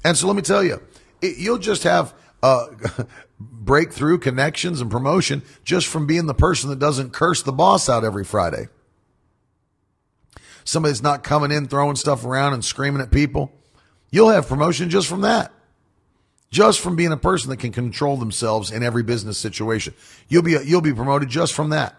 [0.03, 0.82] And so let me tell you,
[1.21, 2.13] it, you'll just have
[2.43, 2.67] uh,
[3.39, 8.03] breakthrough connections and promotion just from being the person that doesn't curse the boss out
[8.03, 8.67] every Friday
[10.63, 13.51] somebody's not coming in throwing stuff around and screaming at people,
[14.11, 15.51] you'll have promotion just from that.
[16.49, 19.95] Just from being a person that can control themselves in every business situation.
[20.27, 21.95] You'll be, you'll be promoted just from that.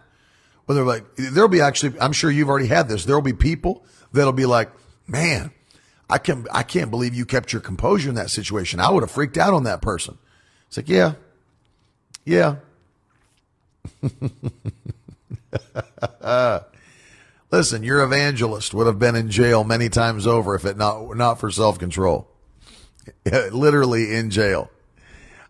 [0.65, 3.05] Whether like, there'll be actually, I'm sure you've already had this.
[3.05, 4.71] There'll be people that'll be like,
[5.07, 5.51] man,
[6.09, 8.79] I can I can't believe you kept your composure in that situation.
[8.79, 10.17] I would have freaked out on that person.
[10.67, 11.13] It's like, yeah,
[12.25, 12.55] yeah.
[17.51, 21.39] Listen, your evangelist would have been in jail many times over if it not not
[21.39, 22.27] for self control.
[23.51, 24.69] Literally in jail.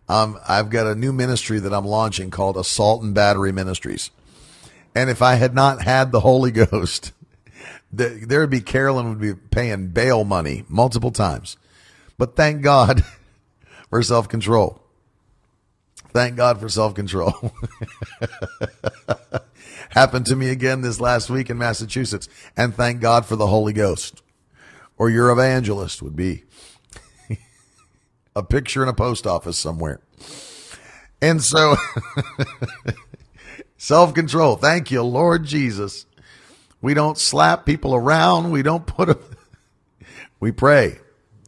[0.08, 4.10] Um, I've got a new ministry that I'm launching called Assault and Battery Ministries.
[4.94, 7.12] And if I had not had the Holy Ghost,
[7.92, 11.56] there would be Carolyn would be paying bail money multiple times.
[12.18, 13.04] But thank God
[13.90, 14.80] for self control.
[16.16, 17.52] Thank God for self control.
[19.90, 22.26] Happened to me again this last week in Massachusetts.
[22.56, 24.22] And thank God for the Holy Ghost.
[24.96, 26.44] Or your evangelist would be
[28.34, 30.00] a picture in a post office somewhere.
[31.20, 31.76] And so,
[33.76, 34.56] self control.
[34.56, 36.06] Thank you, Lord Jesus.
[36.80, 38.52] We don't slap people around.
[38.52, 39.36] We don't put them.
[40.40, 40.96] We pray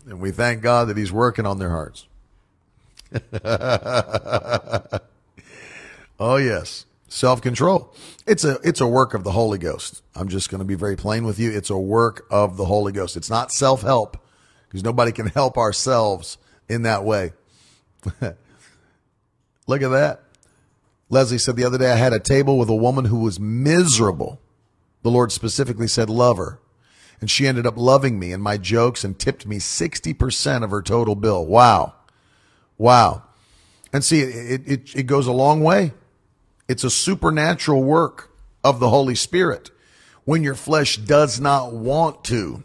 [0.05, 2.08] and we thank God that He's working on their hearts.
[6.21, 7.95] oh yes, self control.
[8.27, 10.03] It's a it's a work of the Holy Ghost.
[10.15, 11.51] I'm just going to be very plain with you.
[11.51, 13.17] It's a work of the Holy Ghost.
[13.17, 14.17] It's not self help
[14.69, 16.39] because nobody can help ourselves
[16.69, 17.33] in that way.
[19.67, 20.23] Look at that.
[21.11, 24.41] Leslie said the other day I had a table with a woman who was miserable.
[25.03, 26.61] The Lord specifically said, love her.
[27.21, 30.83] And she ended up loving me and my jokes and tipped me 60% of her
[30.83, 31.45] total bill.
[31.47, 31.95] Wow.
[32.79, 33.25] Wow.
[33.93, 35.93] And see, it, it, it goes a long way.
[36.69, 38.31] It's a supernatural work
[38.63, 39.71] of the Holy Spirit
[40.25, 42.63] when your flesh does not want to.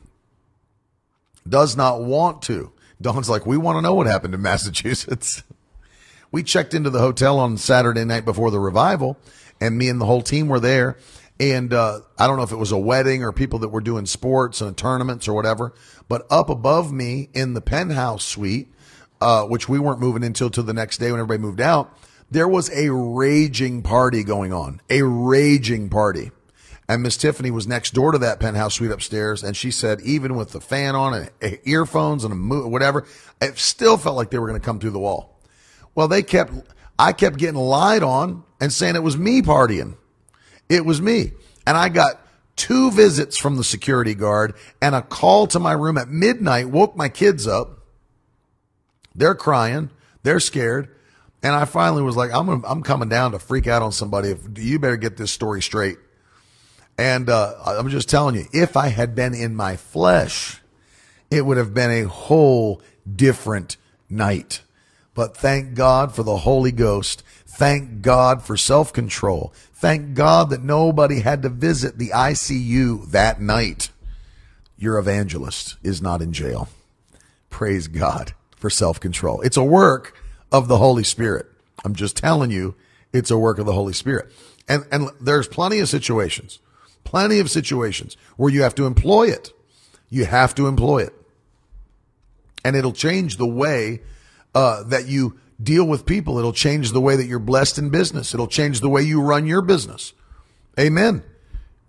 [1.48, 2.72] Does not want to.
[3.02, 5.44] Dawn's like, we want to know what happened in Massachusetts.
[6.32, 9.18] we checked into the hotel on Saturday night before the revival,
[9.62, 10.98] and me and the whole team were there.
[11.40, 14.06] And uh, I don't know if it was a wedding or people that were doing
[14.06, 15.74] sports and tournaments or whatever,
[16.08, 18.73] but up above me in the penthouse suite,
[19.24, 21.98] uh, which we weren't moving until till the next day when everybody moved out,
[22.30, 26.32] there was a raging party going on, a raging party.
[26.90, 30.36] And Miss Tiffany was next door to that penthouse suite upstairs, and she said, even
[30.36, 33.06] with the fan on and earphones and a mo- whatever,
[33.42, 35.40] it still felt like they were going to come through the wall.
[35.96, 36.52] Well, they kept,
[37.00, 39.96] I kept getting lied on and saying it was me partying.
[40.68, 41.32] It was me.
[41.66, 42.20] And I got
[42.58, 46.98] two visits from the security guard and a call to my room at midnight, woke
[46.98, 47.80] my kids up.
[49.16, 49.90] They're crying.
[50.24, 50.90] They're scared.
[51.42, 54.30] And I finally was like, I'm, I'm coming down to freak out on somebody.
[54.30, 55.98] If you better get this story straight.
[56.98, 60.62] And, uh, I'm just telling you, if I had been in my flesh,
[61.30, 62.82] it would have been a whole
[63.14, 63.78] different
[64.10, 64.62] night.
[65.14, 67.24] But thank God for the Holy Ghost.
[67.46, 69.54] Thank God for self control.
[69.74, 73.90] Thank God that nobody had to visit the ICU that night.
[74.78, 76.70] Your evangelist is not in jail.
[77.50, 78.34] Praise God
[78.64, 79.42] for self control.
[79.42, 80.18] It's a work
[80.50, 81.48] of the Holy Spirit.
[81.84, 82.76] I'm just telling you,
[83.12, 84.32] it's a work of the Holy Spirit.
[84.70, 86.60] And, and there's plenty of situations,
[87.04, 89.52] plenty of situations where you have to employ it.
[90.10, 91.14] You have to employ it.
[92.64, 94.00] And it'll change the way
[94.56, 96.38] uh, that you deal with people.
[96.38, 98.34] It'll change the way that you're blessed in business.
[98.34, 100.14] It'll change the way you run your business.
[100.80, 101.22] Amen.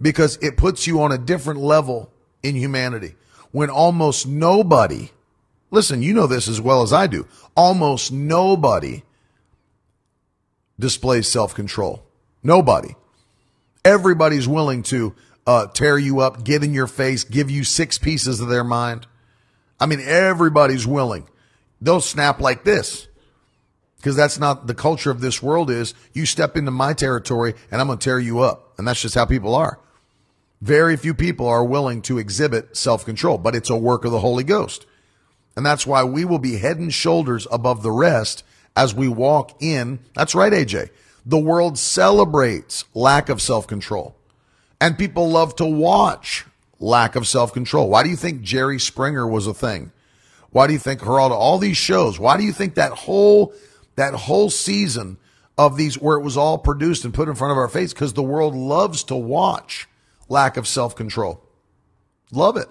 [0.02, 2.10] Because it puts you on a different level
[2.42, 3.14] in humanity
[3.52, 5.10] when almost nobody,
[5.70, 9.02] listen, you know this as well as I do, almost nobody
[10.78, 12.04] displays self control.
[12.42, 12.94] Nobody.
[13.84, 15.14] Everybody's willing to
[15.46, 19.06] uh, tear you up, get in your face, give you six pieces of their mind.
[19.78, 21.28] I mean, everybody's willing.
[21.80, 23.08] They'll snap like this
[23.98, 27.80] because that's not the culture of this world is you step into my territory and
[27.80, 28.74] I'm going to tear you up.
[28.78, 29.80] And that's just how people are.
[30.60, 34.44] Very few people are willing to exhibit self-control, but it's a work of the Holy
[34.44, 34.86] Ghost.
[35.56, 38.42] And that's why we will be head and shoulders above the rest
[38.76, 40.00] as we walk in.
[40.14, 40.90] That's right, AJ.
[41.24, 44.16] The world celebrates lack of self-control
[44.80, 46.44] and people love to watch
[46.80, 47.88] lack of self-control.
[47.88, 49.92] Why do you think Jerry Springer was a thing?
[50.50, 53.54] Why do you think Geraldo, all these shows, why do you think that whole
[53.96, 55.16] that whole season
[55.56, 58.12] of these where it was all produced and put in front of our face because
[58.12, 59.88] the world loves to watch
[60.28, 61.40] lack of self control.
[62.32, 62.68] Love it.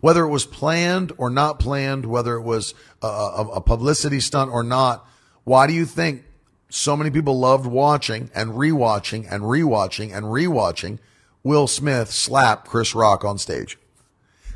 [0.00, 3.06] Whether it was planned or not planned, whether it was a,
[3.54, 5.06] a, publicity stunt or not,
[5.44, 6.24] why do you think
[6.68, 10.98] so many people loved watching and rewatching and rewatching and rewatching
[11.42, 13.78] Will Smith slap Chris Rock on stage?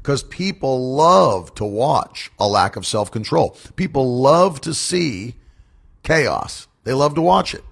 [0.08, 3.54] because people love to watch a lack of self control.
[3.76, 5.34] People love to see
[6.02, 6.66] chaos.
[6.84, 7.62] They love to watch it.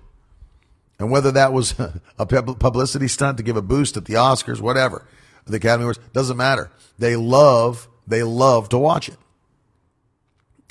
[0.99, 1.75] And whether that was
[2.19, 5.07] a publicity stunt to give a boost at the Oscars, whatever,
[5.47, 6.71] the Academy Awards, doesn't matter.
[6.99, 9.17] They love, they love to watch it.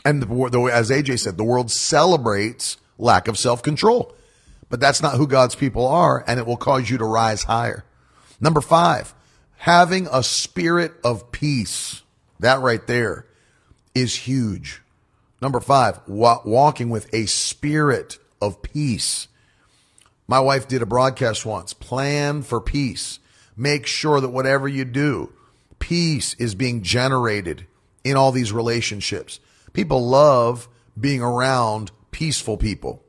[0.03, 4.15] And the, the, as AJ said, the world celebrates lack of self control.
[4.69, 7.86] But that's not who God's people are, and it will cause you to rise higher.
[8.39, 9.13] Number five,
[9.57, 12.01] having a spirit of peace.
[12.39, 13.26] That right there
[13.93, 14.82] is huge.
[15.41, 19.28] Number five, wa- walking with a spirit of peace.
[20.28, 21.73] My wife did a broadcast once.
[21.73, 23.19] Plan for peace.
[23.58, 25.32] Make sure that whatever you do,
[25.80, 27.66] peace is being generated
[28.03, 29.39] in all these relationships.
[29.74, 30.68] People love
[30.99, 33.03] being around peaceful people.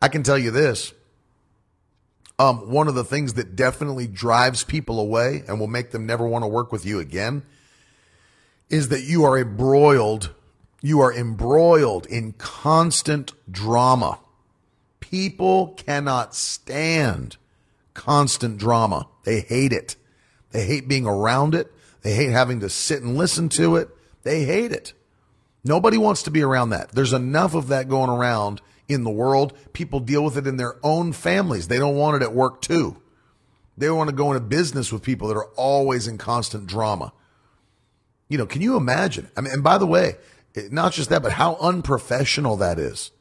[0.00, 0.92] I can tell you this.
[2.38, 6.26] Um, one of the things that definitely drives people away and will make them never
[6.26, 7.42] want to work with you again
[8.68, 10.34] is that you are embroiled,
[10.80, 14.18] you are embroiled in constant drama.
[14.98, 17.36] People cannot stand
[17.94, 19.08] constant drama.
[19.24, 19.96] They hate it.
[20.50, 21.72] They hate being around it.
[22.02, 23.88] They hate having to sit and listen to it.
[24.22, 24.92] They hate it.
[25.64, 26.90] Nobody wants to be around that.
[26.90, 29.52] There's enough of that going around in the world.
[29.72, 31.68] People deal with it in their own families.
[31.68, 32.96] They don't want it at work too.
[33.76, 37.12] They want to go into business with people that are always in constant drama.
[38.28, 39.30] You know, can you imagine?
[39.36, 40.16] I mean, and by the way,
[40.70, 43.12] not just that, but how unprofessional that is.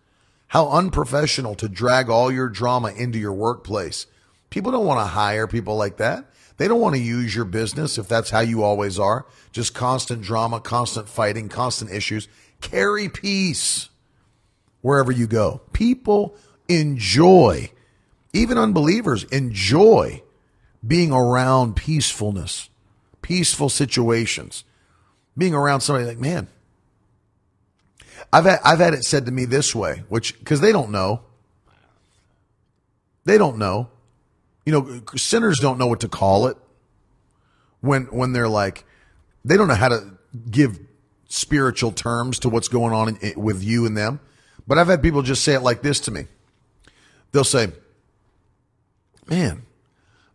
[0.47, 4.07] How unprofessional to drag all your drama into your workplace.
[4.51, 6.25] People don't want to hire people like that.
[6.57, 9.25] They don't want to use your business if that's how you always are.
[9.51, 12.27] Just constant drama, constant fighting, constant issues.
[12.59, 13.89] Carry peace
[14.81, 15.61] wherever you go.
[15.73, 16.35] People
[16.67, 17.71] enjoy,
[18.33, 20.21] even unbelievers enjoy
[20.85, 22.69] being around peacefulness,
[23.21, 24.65] peaceful situations,
[25.37, 26.47] being around somebody like, man,
[28.33, 31.21] I've had, I've had it said to me this way, which, cause they don't know.
[33.23, 33.89] They don't know
[34.65, 36.57] you know, sinners don't know what to call it
[37.81, 38.85] when when they're like
[39.43, 40.17] they don't know how to
[40.49, 40.79] give
[41.27, 44.19] spiritual terms to what's going on in, with you and them.
[44.67, 46.27] But I've had people just say it like this to me.
[47.31, 47.71] They'll say,
[49.27, 49.63] "Man,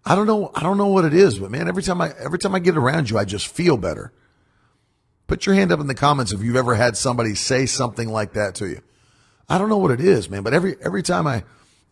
[0.05, 2.39] I don't know, I don't know what it is, but man, every time I every
[2.39, 4.13] time I get around you, I just feel better."
[5.29, 8.35] Put your hand up in the comments if you've ever had somebody say something like
[8.35, 8.81] that to you.
[9.49, 11.45] I don't know what it is, man, but every every time I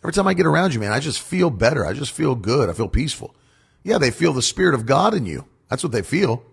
[0.05, 1.87] Every time I get around you, man, I just feel better.
[1.87, 2.69] I just feel good.
[2.69, 3.35] I feel peaceful.
[3.83, 5.47] Yeah, they feel the Spirit of God in you.
[5.71, 6.45] That's what they feel.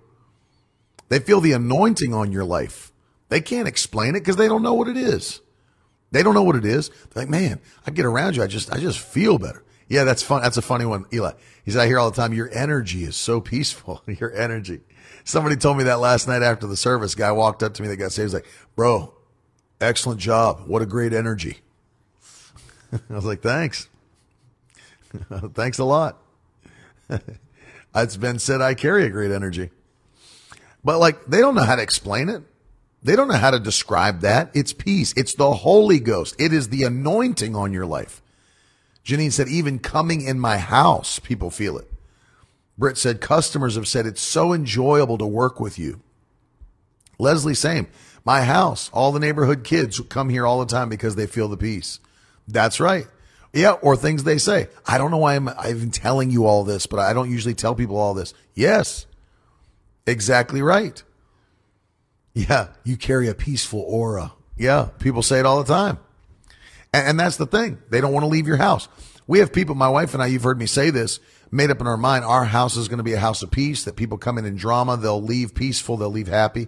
[1.10, 2.94] They feel the anointing on your life.
[3.28, 5.42] They can't explain it because they don't know what it is.
[6.12, 6.90] They don't know what it is.
[7.10, 8.44] They're like, man, I get around you.
[8.44, 9.64] I just, I just feel better.
[9.90, 10.42] Yeah, that's fun.
[10.42, 11.34] That's a funny one, Eli.
[11.66, 14.02] He said, I hear all the time, your energy is so peaceful.
[14.08, 14.80] your energy.
[15.26, 17.16] Somebody told me that last night after the service.
[17.16, 18.28] Guy walked up to me that got saved.
[18.28, 18.48] He's like,
[18.78, 19.14] bro,
[19.82, 20.64] excellent job.
[20.68, 21.60] What a great energy.
[23.10, 23.90] I was like, thanks.
[25.54, 26.22] thanks a lot.
[27.96, 29.70] it's been said I carry a great energy.
[30.84, 32.44] But like, they don't know how to explain it.
[33.04, 34.52] They don't know how to describe that.
[34.54, 35.14] It's peace.
[35.18, 36.36] It's the Holy Ghost.
[36.40, 38.22] It is the anointing on your life.
[39.04, 41.92] Janine said, even coming in my house, people feel it.
[42.78, 46.02] Britt said, customers have said it's so enjoyable to work with you.
[47.18, 47.88] Leslie, same.
[48.24, 51.58] My house, all the neighborhood kids come here all the time because they feel the
[51.58, 52.00] peace.
[52.52, 53.08] That's right.
[53.54, 54.68] Yeah, or things they say.
[54.86, 57.76] I don't know why I'm I'm telling you all this, but I don't usually tell
[57.76, 58.34] people all this.
[58.54, 59.06] Yes.
[60.08, 61.04] Exactly right.
[62.34, 64.32] Yeah, you carry a peaceful aura.
[64.58, 66.00] Yeah, people say it all the time.
[66.94, 67.80] And, and that's the thing.
[67.90, 68.88] They don't want to leave your house.
[69.28, 71.20] We have people, my wife and I, you've heard me say this,
[71.52, 73.84] made up in our mind, our house is going to be a house of peace,
[73.84, 76.68] that people come in in drama, they'll leave peaceful, they'll leave happy.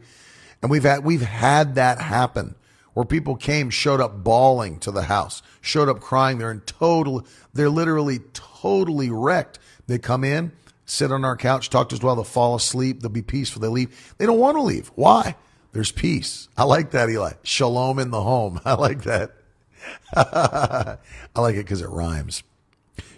[0.62, 2.56] And we've had, we've had that happen
[2.94, 6.38] where people came, showed up bawling to the house, showed up crying.
[6.38, 9.60] They're in total, they're literally totally wrecked.
[9.88, 10.52] They come in,
[10.86, 13.02] sit on our couch, talk to us while they fall asleep.
[13.02, 13.62] They'll be peaceful.
[13.62, 14.14] They leave.
[14.18, 14.92] They don't want to leave.
[14.96, 15.36] Why?
[15.72, 16.48] There's peace.
[16.56, 17.34] I like that, Eli.
[17.44, 18.62] Shalom in the home.
[18.66, 19.32] I like that.
[20.16, 20.98] I
[21.36, 22.44] like it because it rhymes.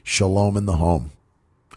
[0.03, 1.11] Shalom in the home.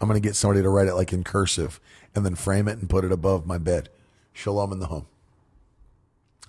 [0.01, 1.79] I'm going to get somebody to write it like in cursive
[2.15, 3.89] and then frame it and put it above my bed.
[4.33, 5.05] Shalom in the home.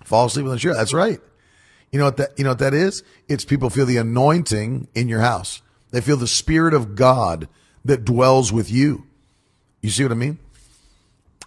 [0.03, 0.73] Fall asleep on the chair.
[0.73, 1.19] That's right.
[1.91, 3.03] You know what that you know what that is?
[3.27, 5.61] It's people feel the anointing in your house.
[5.91, 7.47] They feel the spirit of God
[7.83, 9.05] that dwells with you.
[9.81, 10.39] You see what I mean?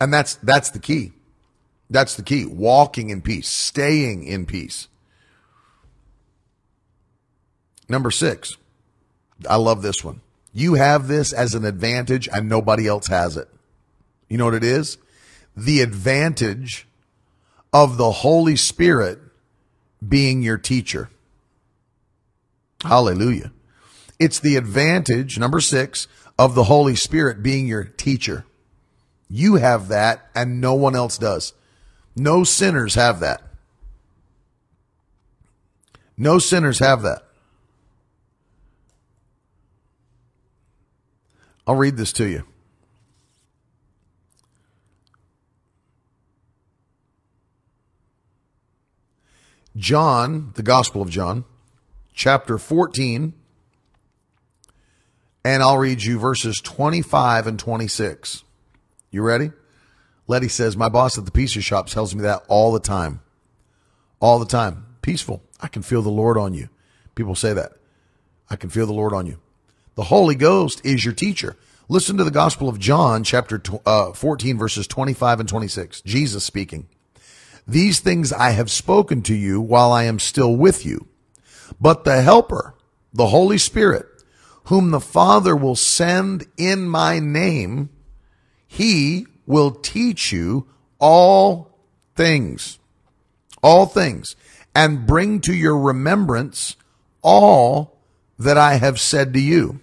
[0.00, 1.12] And that's that's the key.
[1.88, 2.44] That's the key.
[2.44, 4.88] Walking in peace, staying in peace.
[7.88, 8.56] Number 6.
[9.48, 10.20] I love this one.
[10.52, 13.48] You have this as an advantage and nobody else has it.
[14.28, 14.98] You know what it is?
[15.56, 16.86] The advantage
[17.72, 19.18] of the Holy Spirit
[20.08, 21.10] being your teacher.
[22.82, 23.52] Hallelujah.
[24.18, 26.06] It's the advantage, number six,
[26.38, 28.44] of the Holy Spirit being your teacher.
[29.28, 31.54] You have that and no one else does.
[32.16, 33.42] No sinners have that.
[36.16, 37.22] No sinners have that.
[41.66, 42.44] I'll read this to you.
[49.84, 51.44] John, the Gospel of John,
[52.14, 53.34] chapter 14,
[55.44, 58.44] and I'll read you verses 25 and 26.
[59.10, 59.50] You ready?
[60.26, 63.20] Letty says, My boss at the pizza shop tells me that all the time.
[64.20, 64.86] All the time.
[65.02, 65.42] Peaceful.
[65.60, 66.70] I can feel the Lord on you.
[67.14, 67.72] People say that.
[68.48, 69.38] I can feel the Lord on you.
[69.96, 71.58] The Holy Ghost is your teacher.
[71.90, 76.00] Listen to the Gospel of John, chapter uh, 14, verses 25 and 26.
[76.00, 76.88] Jesus speaking.
[77.66, 81.08] These things I have spoken to you while I am still with you.
[81.80, 82.74] But the Helper,
[83.12, 84.06] the Holy Spirit,
[84.64, 87.90] whom the Father will send in my name,
[88.66, 90.66] he will teach you
[90.98, 91.78] all
[92.16, 92.78] things,
[93.62, 94.36] all things,
[94.74, 96.76] and bring to your remembrance
[97.22, 97.98] all
[98.38, 99.80] that I have said to you.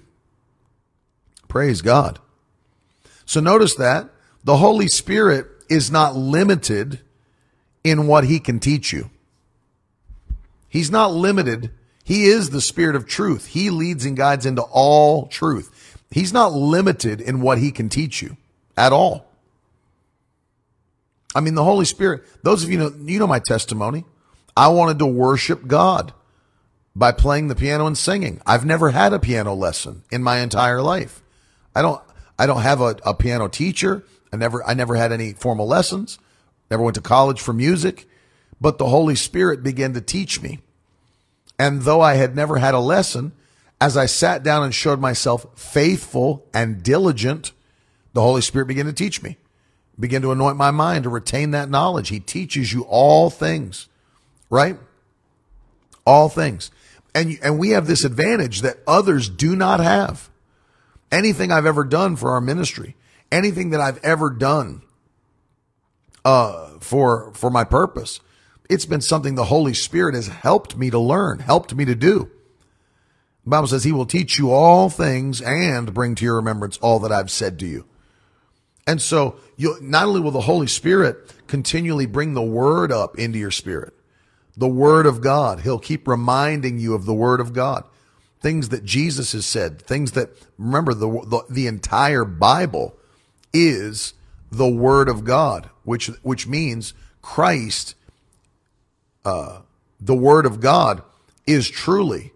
[1.48, 2.20] Praise God.
[3.26, 4.10] So notice that
[4.44, 7.02] the Holy Spirit is not limited
[7.84, 9.10] in what he can teach you.
[10.70, 11.72] He's not limited.
[12.04, 13.48] He is the spirit of truth.
[13.48, 16.00] He leads and guides into all truth.
[16.12, 18.38] He's not limited in what he can teach you
[18.78, 19.26] at all.
[21.34, 24.06] I mean, the Holy Spirit, those of you know, you know my testimony.
[24.56, 26.14] I wanted to worship God
[26.94, 28.42] by playing the piano and singing.
[28.46, 31.22] I've never had a piano lesson in my entire life.
[31.74, 32.02] I don't,
[32.38, 34.04] I don't have a, a piano teacher.
[34.34, 36.20] I never, I never had any formal lessons.
[36.72, 38.08] Never went to college for music,
[38.62, 40.62] but the Holy Spirit began to teach me.
[41.60, 43.34] And though I had never had a lesson,
[43.82, 47.52] as I sat down and showed myself faithful and diligent,
[48.14, 49.36] the Holy Spirit began to teach me,
[50.00, 52.08] began to anoint my mind to retain that knowledge.
[52.08, 53.90] He teaches you all things,
[54.50, 54.80] right?
[56.06, 56.72] All things.
[57.14, 60.30] And, and we have this advantage that others do not have.
[61.12, 62.96] Anything I've ever done for our ministry,
[63.30, 64.84] anything that I've ever done
[66.24, 68.20] uh, for for my purpose,
[68.70, 72.30] it's been something the Holy Spirit has helped me to learn, helped me to do.
[73.44, 77.00] The Bible says He will teach you all things and bring to your remembrance all
[77.00, 77.86] that I've said to you.
[78.88, 83.40] And so, you not only will the Holy Spirit continually bring the Word up into
[83.40, 83.94] your spirit,
[84.56, 85.62] the Word of God.
[85.62, 87.84] He'll keep reminding you of the Word of God.
[88.40, 92.96] Things that Jesus has said, things that, remember, the, the, the entire Bible
[93.54, 94.14] is
[94.52, 97.96] the Word of God, which, which means Christ,
[99.24, 99.62] uh,
[100.00, 101.02] the Word of God
[101.48, 102.34] is truly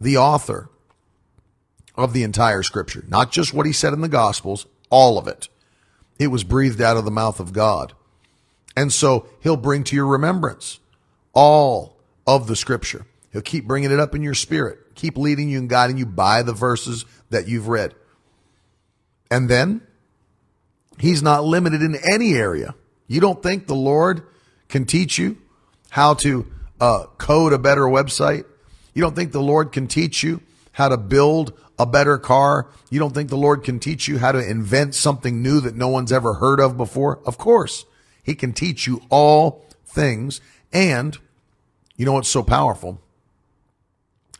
[0.00, 0.68] the author
[1.96, 5.48] of the entire scripture, not just what he said in the gospels, all of it.
[6.18, 7.94] It was breathed out of the mouth of God.
[8.76, 10.80] And so he'll bring to your remembrance
[11.32, 11.96] all
[12.26, 13.06] of the scripture.
[13.32, 16.42] He'll keep bringing it up in your spirit, keep leading you and guiding you by
[16.42, 17.94] the verses that you've read.
[19.30, 19.82] And then
[20.98, 22.74] he's not limited in any area.
[23.06, 24.22] You don't think the Lord
[24.68, 25.36] can teach you
[25.90, 26.46] how to
[26.80, 28.44] uh, code a better website?
[28.94, 30.40] You don't think the Lord can teach you
[30.72, 32.68] how to build a better car?
[32.90, 35.88] You don't think the Lord can teach you how to invent something new that no
[35.88, 37.20] one's ever heard of before?
[37.26, 37.84] Of course.
[38.22, 40.40] He can teach you all things.
[40.72, 41.18] And
[41.96, 43.00] you know what's so powerful?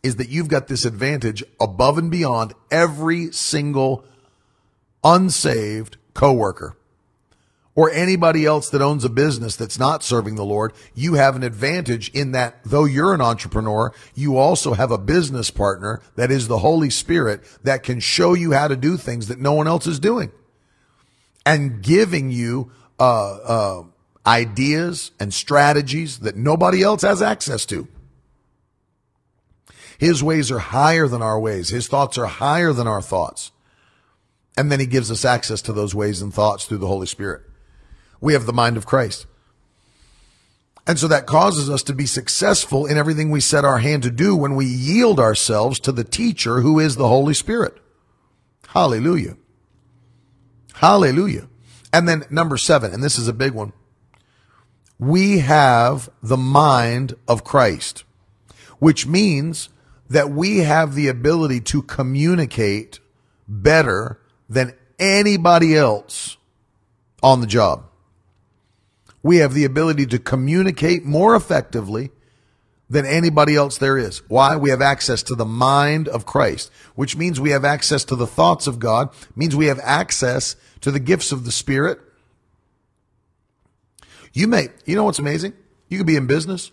[0.02, 4.04] Is that you've got this advantage above and beyond every single
[5.02, 6.76] unsaved coworker
[7.76, 11.42] or anybody else that owns a business that's not serving the Lord, you have an
[11.42, 16.46] advantage in that though you're an entrepreneur, you also have a business partner that is
[16.46, 19.86] the Holy Spirit that can show you how to do things that no one else
[19.86, 20.30] is doing
[21.44, 23.82] and giving you, uh, uh,
[24.26, 27.86] ideas and strategies that nobody else has access to.
[29.98, 31.68] His ways are higher than our ways.
[31.68, 33.52] His thoughts are higher than our thoughts.
[34.56, 37.42] And then he gives us access to those ways and thoughts through the Holy Spirit.
[38.20, 39.26] We have the mind of Christ.
[40.86, 44.10] And so that causes us to be successful in everything we set our hand to
[44.10, 47.78] do when we yield ourselves to the teacher who is the Holy Spirit.
[48.68, 49.36] Hallelujah.
[50.74, 51.48] Hallelujah.
[51.92, 53.72] And then number seven, and this is a big one
[54.98, 58.04] we have the mind of Christ,
[58.78, 59.68] which means
[60.08, 63.00] that we have the ability to communicate
[63.48, 66.36] better than anybody else
[67.22, 67.84] on the job.
[69.22, 72.10] We have the ability to communicate more effectively
[72.90, 74.18] than anybody else there is.
[74.28, 74.56] Why?
[74.56, 78.26] We have access to the mind of Christ, which means we have access to the
[78.26, 81.98] thoughts of God, means we have access to the gifts of the Spirit,
[84.34, 85.54] you may, you know what's amazing?
[85.88, 86.72] You could be in business.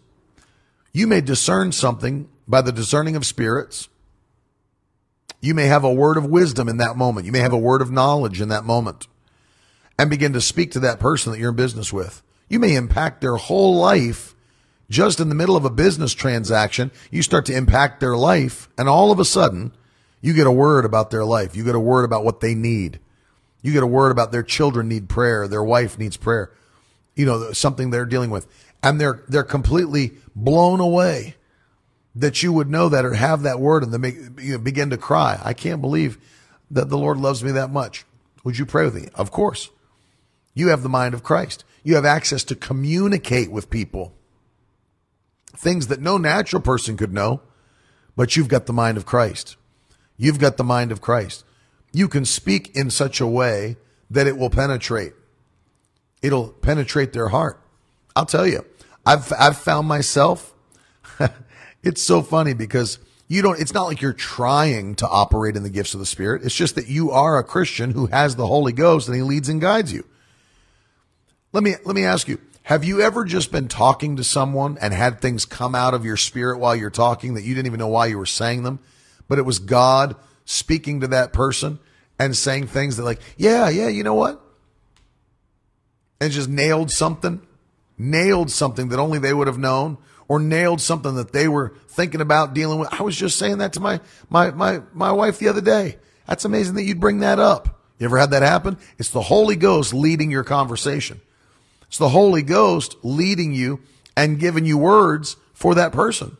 [0.93, 3.88] You may discern something by the discerning of spirits.
[5.41, 7.25] You may have a word of wisdom in that moment.
[7.25, 9.07] You may have a word of knowledge in that moment
[9.99, 12.21] and begin to speak to that person that you're in business with.
[12.47, 14.35] You may impact their whole life
[14.91, 18.67] just in the middle of a business transaction, you start to impact their life.
[18.77, 19.71] And all of a sudden,
[20.19, 21.55] you get a word about their life.
[21.55, 22.99] You get a word about what they need.
[23.61, 25.47] You get a word about their children need prayer.
[25.47, 26.51] Their wife needs prayer.
[27.15, 28.47] You know, something they're dealing with.
[28.83, 31.35] And they're, they're completely blown away
[32.16, 34.12] that you would know that or have that word and they
[34.43, 35.39] you know, begin to cry.
[35.43, 36.18] I can't believe
[36.70, 38.05] that the Lord loves me that much.
[38.43, 39.07] Would you pray with me?
[39.16, 39.70] Of course.
[40.53, 41.64] You have the mind of Christ.
[41.84, 44.14] You have access to communicate with people.
[45.55, 47.41] Things that no natural person could know,
[48.16, 49.55] but you've got the mind of Christ.
[50.18, 51.45] You've got the mind of Christ.
[51.93, 53.78] You can speak in such a way
[54.09, 55.14] that it will penetrate.
[56.22, 57.59] It'll penetrate their heart.
[58.16, 58.66] I'll tell you,
[59.05, 60.53] I've, I've found myself,
[61.84, 65.69] it's so funny because you don't, it's not like you're trying to operate in the
[65.69, 66.43] gifts of the Spirit.
[66.43, 69.47] It's just that you are a Christian who has the Holy Ghost and he leads
[69.47, 70.05] and guides you.
[71.53, 74.93] Let me, let me ask you, have you ever just been talking to someone and
[74.93, 77.88] had things come out of your spirit while you're talking that you didn't even know
[77.88, 78.79] why you were saying them?
[79.27, 80.15] But it was God
[80.45, 81.79] speaking to that person
[82.19, 84.41] and saying things that like, yeah, yeah, you know what?
[86.19, 87.41] And just nailed something,
[87.97, 89.97] nailed something that only they would have known
[90.32, 92.88] or nailed something that they were thinking about dealing with.
[92.93, 95.97] I was just saying that to my, my, my, my wife the other day.
[96.25, 97.82] That's amazing that you'd bring that up.
[97.99, 98.77] You ever had that happen?
[98.97, 101.19] It's the Holy Ghost leading your conversation.
[101.88, 103.82] It's the Holy Ghost leading you
[104.15, 106.38] and giving you words for that person.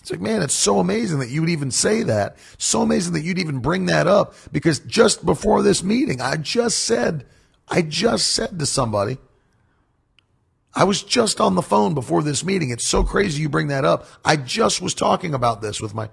[0.00, 2.38] It's like, man, it's so amazing that you would even say that.
[2.58, 6.78] So amazing that you'd even bring that up because just before this meeting, I just
[6.78, 7.24] said,
[7.68, 9.18] I just said to somebody,
[10.74, 12.70] I was just on the phone before this meeting.
[12.70, 14.06] It's so crazy you bring that up.
[14.24, 16.08] I just was talking about this with my,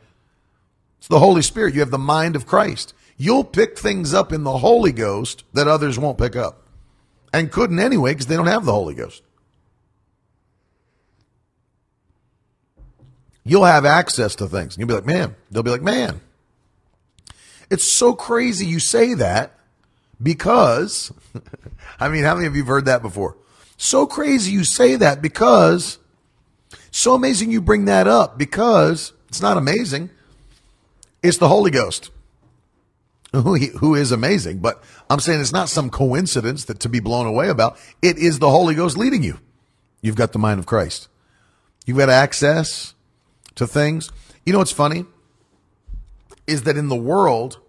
[0.98, 1.74] it's the Holy Spirit.
[1.74, 2.94] You have the mind of Christ.
[3.18, 6.68] You'll pick things up in the Holy Ghost that others won't pick up
[7.34, 9.24] and couldn't anyway because they don't have the Holy Ghost.
[13.46, 14.76] You'll have access to things.
[14.76, 16.22] And you'll be like, man, they'll be like, man,
[17.70, 19.58] it's so crazy you say that
[20.22, 21.12] because,
[22.00, 23.38] I mean, how many of you have heard that before?
[23.82, 26.00] So crazy you say that because,
[26.92, 30.10] so amazing you bring that up because it's not amazing.
[31.24, 32.12] It's the Holy Ghost
[33.32, 34.60] who, who is amazing.
[34.60, 37.78] But I'm saying it's not some coincidence that to be blown away about.
[38.02, 39.40] It is the Holy Ghost leading you.
[40.02, 41.08] You've got the mind of Christ.
[41.86, 42.94] You've got access
[43.56, 44.12] to things.
[44.46, 45.06] You know what's funny?
[46.48, 47.60] Is that in the world,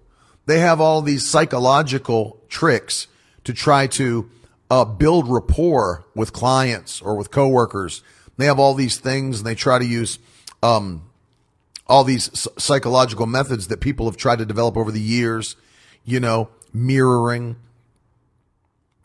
[0.47, 3.07] they have all these psychological tricks
[3.45, 4.29] to try to
[4.71, 8.03] uh, build rapport with clients or with coworkers.
[8.37, 10.19] They have all these things and they try to use
[10.63, 11.11] um,
[11.87, 15.57] all these psychological methods that people have tried to develop over the years,
[16.05, 17.57] you know, mirroring,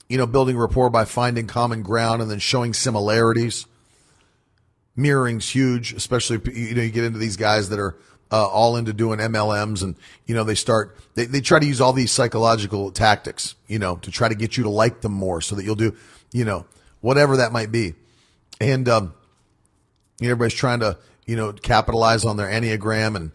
[0.08, 3.66] you know, building rapport by finding common ground and then showing similarities.
[4.96, 7.98] Mirroring's huge, especially, you know, you get into these guys that are
[8.36, 11.80] uh, all into doing MLMs and, you know, they start, they, they try to use
[11.80, 15.40] all these psychological tactics, you know, to try to get you to like them more
[15.40, 15.96] so that you'll do,
[16.34, 16.66] you know,
[17.00, 17.94] whatever that might be.
[18.60, 19.14] And, um,
[20.22, 23.32] everybody's trying to, you know, capitalize on their Enneagram and,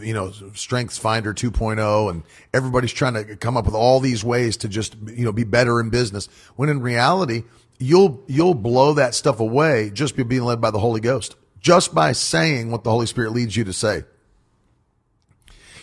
[0.00, 2.22] you know, Strengths Finder 2.0 and
[2.54, 5.78] everybody's trying to come up with all these ways to just, you know, be better
[5.78, 6.26] in business.
[6.56, 7.44] When in reality,
[7.78, 11.94] you'll, you'll blow that stuff away just by being led by the Holy Ghost, just
[11.94, 14.04] by saying what the Holy Spirit leads you to say.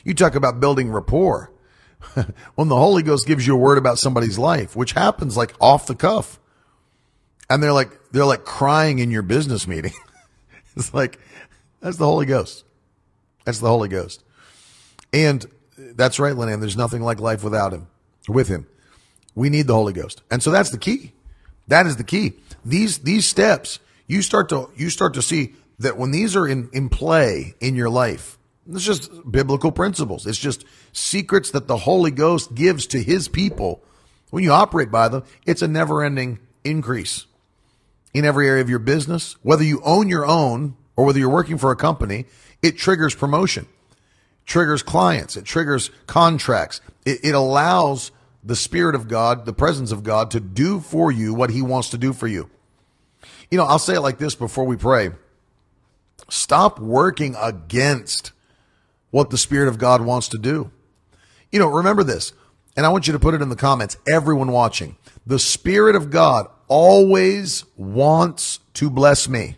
[0.04, 1.52] You talk about building rapport.
[2.56, 5.86] when the Holy Ghost gives you a word about somebody's life, which happens like off
[5.86, 6.40] the cuff,
[7.50, 9.94] and they're like, they're like crying in your business meeting.
[10.76, 11.20] it's like,
[11.82, 12.64] that's the Holy Ghost.
[13.46, 14.24] That's the Holy Ghost.
[15.12, 15.46] And
[15.78, 16.60] that's right, Lennon.
[16.60, 17.88] There's nothing like life without him,
[18.28, 18.68] with him.
[19.36, 20.22] We need the Holy Ghost.
[20.30, 21.14] And so that's the key.
[21.68, 22.34] That is the key.
[22.66, 26.70] These, these steps, you start to, you start to see that when these are in,
[26.74, 28.38] in play in your life,
[28.72, 30.28] it's just biblical principles.
[30.28, 33.84] It's just secrets that the Holy Ghost gives to his people.
[34.30, 37.26] When you operate by them, it's a never ending increase
[38.14, 39.38] in every area of your business.
[39.42, 42.26] Whether you own your own or whether you're working for a company,
[42.62, 43.68] it triggers promotion,
[44.46, 46.82] triggers clients, it triggers contracts.
[47.06, 48.12] It, it allows
[48.44, 51.90] the Spirit of God, the presence of God to do for you what He wants
[51.90, 52.50] to do for you.
[53.50, 55.12] You know, I'll say it like this before we pray.
[56.30, 58.29] Stop working against
[59.12, 60.72] what the Spirit of God wants to do.
[61.52, 62.34] You know, remember this,
[62.76, 64.98] and I want you to put it in the comments, everyone watching.
[65.26, 69.56] The Spirit of God always wants to bless me.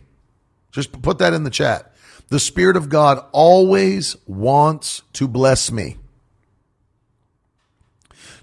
[0.72, 1.94] Just put that in the chat.
[2.30, 5.98] The Spirit of God always wants to bless me.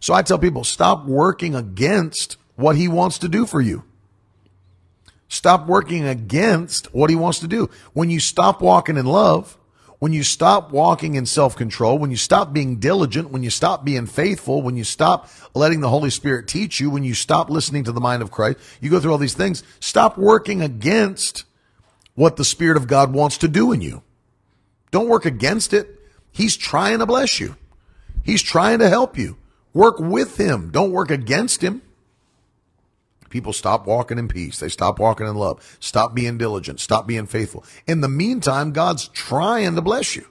[0.00, 3.84] So I tell people, stop working against what He wants to do for you.
[5.28, 7.68] Stop working against what he wants to do.
[7.92, 9.58] When you stop walking in love,
[9.98, 13.84] when you stop walking in self control, when you stop being diligent, when you stop
[13.84, 17.84] being faithful, when you stop letting the Holy Spirit teach you, when you stop listening
[17.84, 19.62] to the mind of Christ, you go through all these things.
[19.80, 21.44] Stop working against
[22.14, 24.02] what the Spirit of God wants to do in you.
[24.90, 26.00] Don't work against it.
[26.30, 27.56] He's trying to bless you.
[28.22, 29.36] He's trying to help you.
[29.72, 30.70] Work with him.
[30.70, 31.82] Don't work against him.
[33.28, 34.58] People stop walking in peace.
[34.58, 35.76] They stop walking in love.
[35.80, 36.80] Stop being diligent.
[36.80, 37.64] Stop being faithful.
[37.86, 40.26] In the meantime, God's trying to bless you.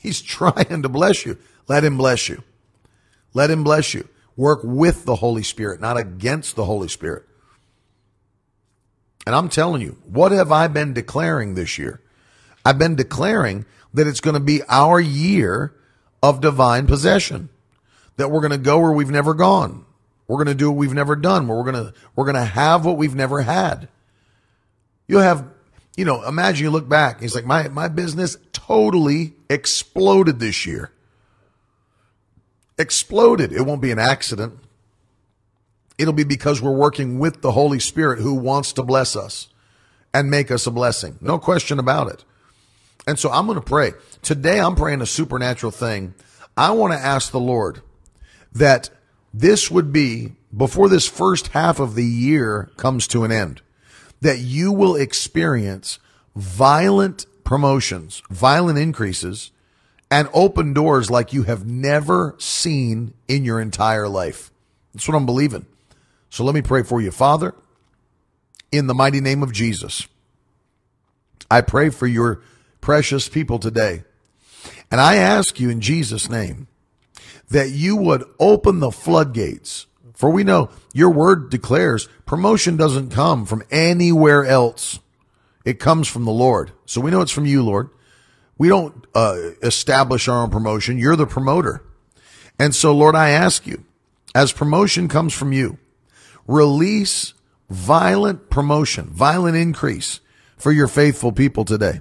[0.00, 1.38] He's trying to bless you.
[1.68, 2.42] Let him bless you.
[3.34, 4.08] Let him bless you.
[4.36, 7.24] Work with the Holy Spirit, not against the Holy Spirit.
[9.26, 12.00] And I'm telling you, what have I been declaring this year?
[12.64, 15.74] I've been declaring that it's going to be our year
[16.22, 17.48] of divine possession,
[18.16, 19.84] that we're going to go where we've never gone.
[20.28, 21.48] We're going to do what we've never done.
[21.48, 23.88] We're going to, we're going to have what we've never had.
[25.06, 25.46] You'll have,
[25.96, 27.20] you know, imagine you look back.
[27.20, 30.92] He's like, my, my business totally exploded this year.
[32.78, 33.52] Exploded.
[33.52, 34.58] It won't be an accident.
[35.96, 39.48] It'll be because we're working with the Holy Spirit who wants to bless us
[40.12, 41.18] and make us a blessing.
[41.22, 42.24] No question about it.
[43.06, 43.92] And so I'm going to pray.
[44.20, 46.14] Today I'm praying a supernatural thing.
[46.56, 47.80] I want to ask the Lord
[48.52, 48.90] that
[49.40, 53.60] this would be before this first half of the year comes to an end,
[54.20, 56.00] that you will experience
[56.34, 59.52] violent promotions, violent increases,
[60.10, 64.50] and open doors like you have never seen in your entire life.
[64.92, 65.66] That's what I'm believing.
[66.30, 67.12] So let me pray for you.
[67.12, 67.54] Father,
[68.72, 70.08] in the mighty name of Jesus,
[71.48, 72.42] I pray for your
[72.80, 74.02] precious people today.
[74.90, 76.66] And I ask you in Jesus' name
[77.50, 79.86] that you would open the floodgates.
[80.14, 84.98] For we know your word declares promotion doesn't come from anywhere else.
[85.64, 86.72] It comes from the Lord.
[86.86, 87.90] So we know it's from you, Lord.
[88.56, 90.98] We don't uh, establish our own promotion.
[90.98, 91.84] You're the promoter.
[92.58, 93.84] And so, Lord, I ask you,
[94.34, 95.78] as promotion comes from you,
[96.46, 97.34] release
[97.70, 100.20] violent promotion, violent increase
[100.56, 102.00] for your faithful people today.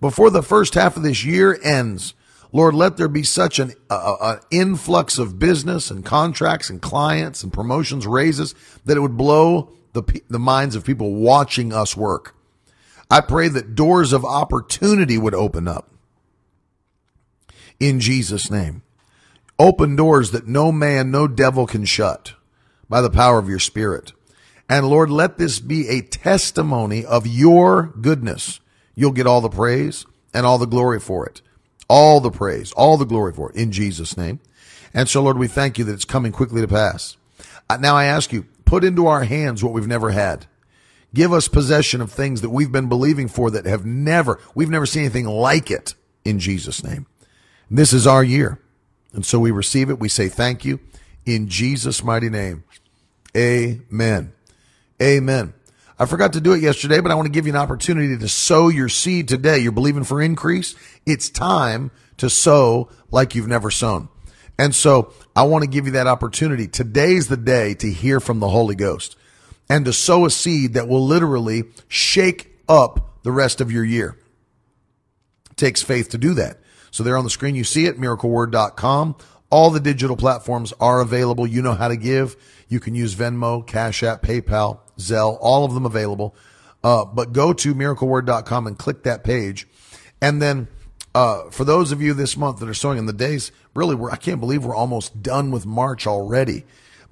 [0.00, 2.14] Before the first half of this year ends,
[2.54, 7.42] Lord, let there be such an uh, uh, influx of business and contracts and clients
[7.42, 12.36] and promotions, raises that it would blow the, the minds of people watching us work.
[13.10, 15.90] I pray that doors of opportunity would open up
[17.80, 18.82] in Jesus' name.
[19.58, 22.34] Open doors that no man, no devil can shut
[22.88, 24.12] by the power of your spirit.
[24.68, 28.60] And Lord, let this be a testimony of your goodness.
[28.94, 31.42] You'll get all the praise and all the glory for it.
[31.88, 34.40] All the praise, all the glory for it in Jesus' name.
[34.92, 37.16] And so, Lord, we thank you that it's coming quickly to pass.
[37.68, 40.46] Uh, now I ask you, put into our hands what we've never had.
[41.12, 44.86] Give us possession of things that we've been believing for that have never, we've never
[44.86, 47.06] seen anything like it in Jesus' name.
[47.70, 48.58] This is our year.
[49.12, 50.00] And so we receive it.
[50.00, 50.80] We say thank you
[51.24, 52.64] in Jesus' mighty name.
[53.36, 54.32] Amen.
[55.00, 55.54] Amen.
[55.98, 58.28] I forgot to do it yesterday, but I want to give you an opportunity to
[58.28, 59.58] sow your seed today.
[59.58, 60.74] You're believing for increase.
[61.06, 64.08] It's time to sow like you've never sown.
[64.58, 66.66] And so I want to give you that opportunity.
[66.66, 69.16] Today's the day to hear from the Holy Ghost
[69.68, 74.16] and to sow a seed that will literally shake up the rest of your year.
[75.50, 76.58] It takes faith to do that.
[76.90, 79.16] So there on the screen, you see it, miracleword.com.
[79.50, 81.46] All the digital platforms are available.
[81.46, 82.36] You know how to give.
[82.68, 86.34] You can use Venmo, Cash App, PayPal, Zelle, all of them available.
[86.82, 89.66] Uh, but go to miracleword.com and click that page.
[90.20, 90.68] And then,
[91.14, 94.16] uh, for those of you this month that are sowing in the days, really, I
[94.16, 96.64] can't believe we're almost done with March already.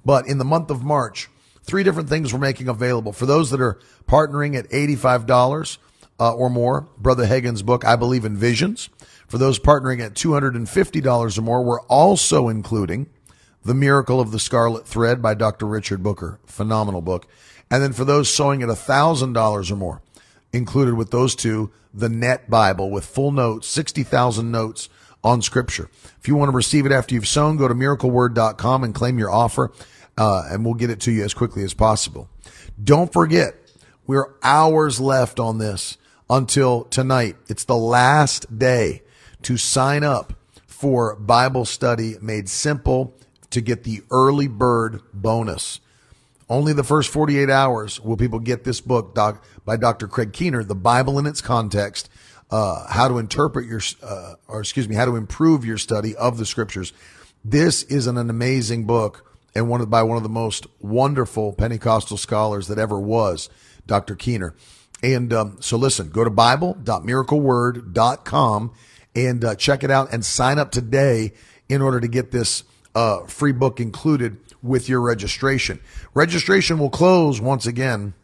[0.05, 1.31] But in the month of March,
[1.63, 3.13] three different things we're making available.
[3.13, 5.79] For those that are partnering at $85
[6.21, 8.89] uh, or more, Brother Hagin's book, I Believe in Visions.
[9.27, 13.09] For those partnering at $250 or more, we're also including
[13.65, 15.67] The Miracle of the Scarlet Thread by Dr.
[15.67, 16.39] Richard Booker.
[16.45, 17.27] Phenomenal book.
[17.73, 20.03] And then for those sowing at $1,000 or more,
[20.53, 24.91] included with those two, the Net Bible with full notes, 60,000 notes
[25.25, 25.89] on scripture.
[26.21, 29.31] If you want to receive it after you've sown, go to miracleword.com and claim your
[29.31, 29.73] offer,
[30.19, 32.29] uh, and we'll get it to you as quickly as possible.
[32.85, 33.55] Don't forget,
[34.07, 35.97] we're hours left on this
[36.29, 37.37] until tonight.
[37.49, 39.01] It's the last day
[39.45, 40.35] to sign up
[40.67, 43.15] for Bible study made simple
[43.49, 45.81] to get the early bird bonus.
[46.53, 50.07] Only the first 48 hours will people get this book doc, by Dr.
[50.07, 52.11] Craig Keener, The Bible in its Context,
[52.51, 56.37] uh, how to interpret your, uh, or excuse me, how to improve your study of
[56.37, 56.93] the scriptures.
[57.43, 61.55] This is an, an amazing book and one of, by one of the most wonderful
[61.55, 63.49] Pentecostal scholars that ever was,
[63.87, 64.15] Dr.
[64.15, 64.55] Keener.
[65.03, 68.73] And um, so listen, go to bible.miracleword.com
[69.17, 71.33] and uh, check it out and sign up today
[71.71, 75.81] in order to get this uh, free book included with your registration.
[76.15, 78.15] Registration will close once again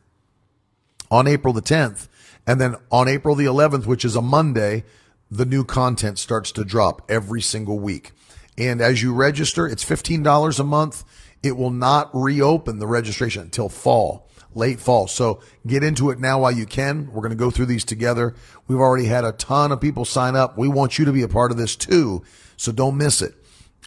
[1.11, 2.09] on April the 10th.
[2.47, 4.85] And then on April the 11th, which is a Monday,
[5.31, 8.13] the new content starts to drop every single week.
[8.57, 11.05] And as you register, it's $15 a month.
[11.43, 15.07] It will not reopen the registration until fall late fall.
[15.07, 17.07] So get into it now while you can.
[17.13, 18.35] We're going to go through these together.
[18.67, 20.59] We've already had a ton of people sign up.
[20.59, 22.25] We want you to be a part of this too.
[22.57, 23.35] So don't miss it.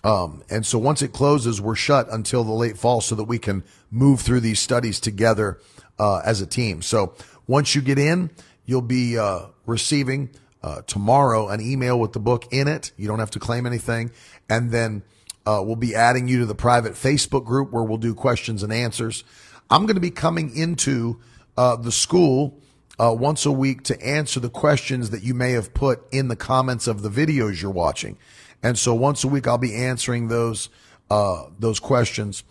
[0.03, 3.37] Um, and so once it closes, we're shut until the late fall so that we
[3.37, 5.59] can move through these studies together,
[5.99, 6.81] uh, as a team.
[6.81, 7.13] So
[7.47, 8.31] once you get in,
[8.65, 10.31] you'll be, uh, receiving,
[10.63, 12.91] uh, tomorrow an email with the book in it.
[12.97, 14.11] You don't have to claim anything.
[14.49, 15.03] And then,
[15.45, 18.71] uh, we'll be adding you to the private Facebook group where we'll do questions and
[18.71, 19.23] answers.
[19.69, 21.19] I'm going to be coming into
[21.57, 22.59] uh, the school
[22.99, 26.35] uh, once a week to answer the questions that you may have put in the
[26.35, 28.17] comments of the videos you're watching.
[28.63, 30.69] And so once a week, I'll be answering those
[31.09, 32.43] uh, those questions.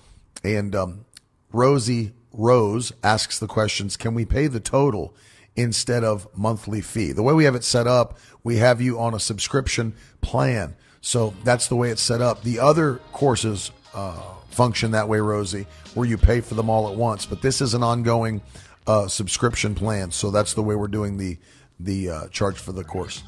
[0.44, 1.04] And um,
[1.52, 5.14] Rosie Rose asks the questions: Can we pay the total
[5.56, 7.12] instead of monthly fee?
[7.12, 10.76] The way we have it set up, we have you on a subscription plan.
[11.00, 12.42] So that's the way it's set up.
[12.42, 16.96] The other courses uh, function that way, Rosie, where you pay for them all at
[16.96, 17.24] once.
[17.24, 18.42] But this is an ongoing
[18.86, 21.38] uh, subscription plan, so that's the way we're doing the
[21.78, 23.22] the uh, charge for the course.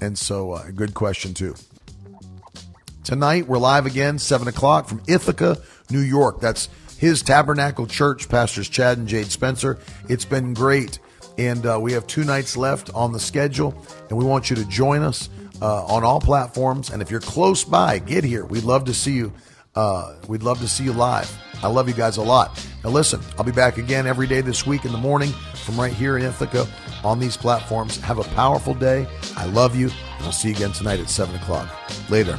[0.00, 1.54] And so, uh, good question too.
[3.04, 5.58] Tonight we're live again, seven o'clock from Ithaca,
[5.90, 6.40] New York.
[6.40, 9.78] That's his Tabernacle Church, Pastors Chad and Jade Spencer.
[10.08, 10.98] It's been great,
[11.36, 13.74] and uh, we have two nights left on the schedule,
[14.08, 15.28] and we want you to join us
[15.60, 16.90] uh, on all platforms.
[16.90, 18.46] And if you're close by, get here.
[18.46, 19.32] We'd love to see you
[19.74, 21.30] uh, we'd love to see you live.
[21.62, 22.64] I love you guys a lot.
[22.84, 25.92] Now, listen, I'll be back again every day this week in the morning from right
[25.92, 26.66] here in Ithaca
[27.02, 27.98] on these platforms.
[28.00, 29.06] Have a powerful day.
[29.36, 31.68] I love you, and I'll see you again tonight at 7 o'clock.
[32.08, 32.38] Later.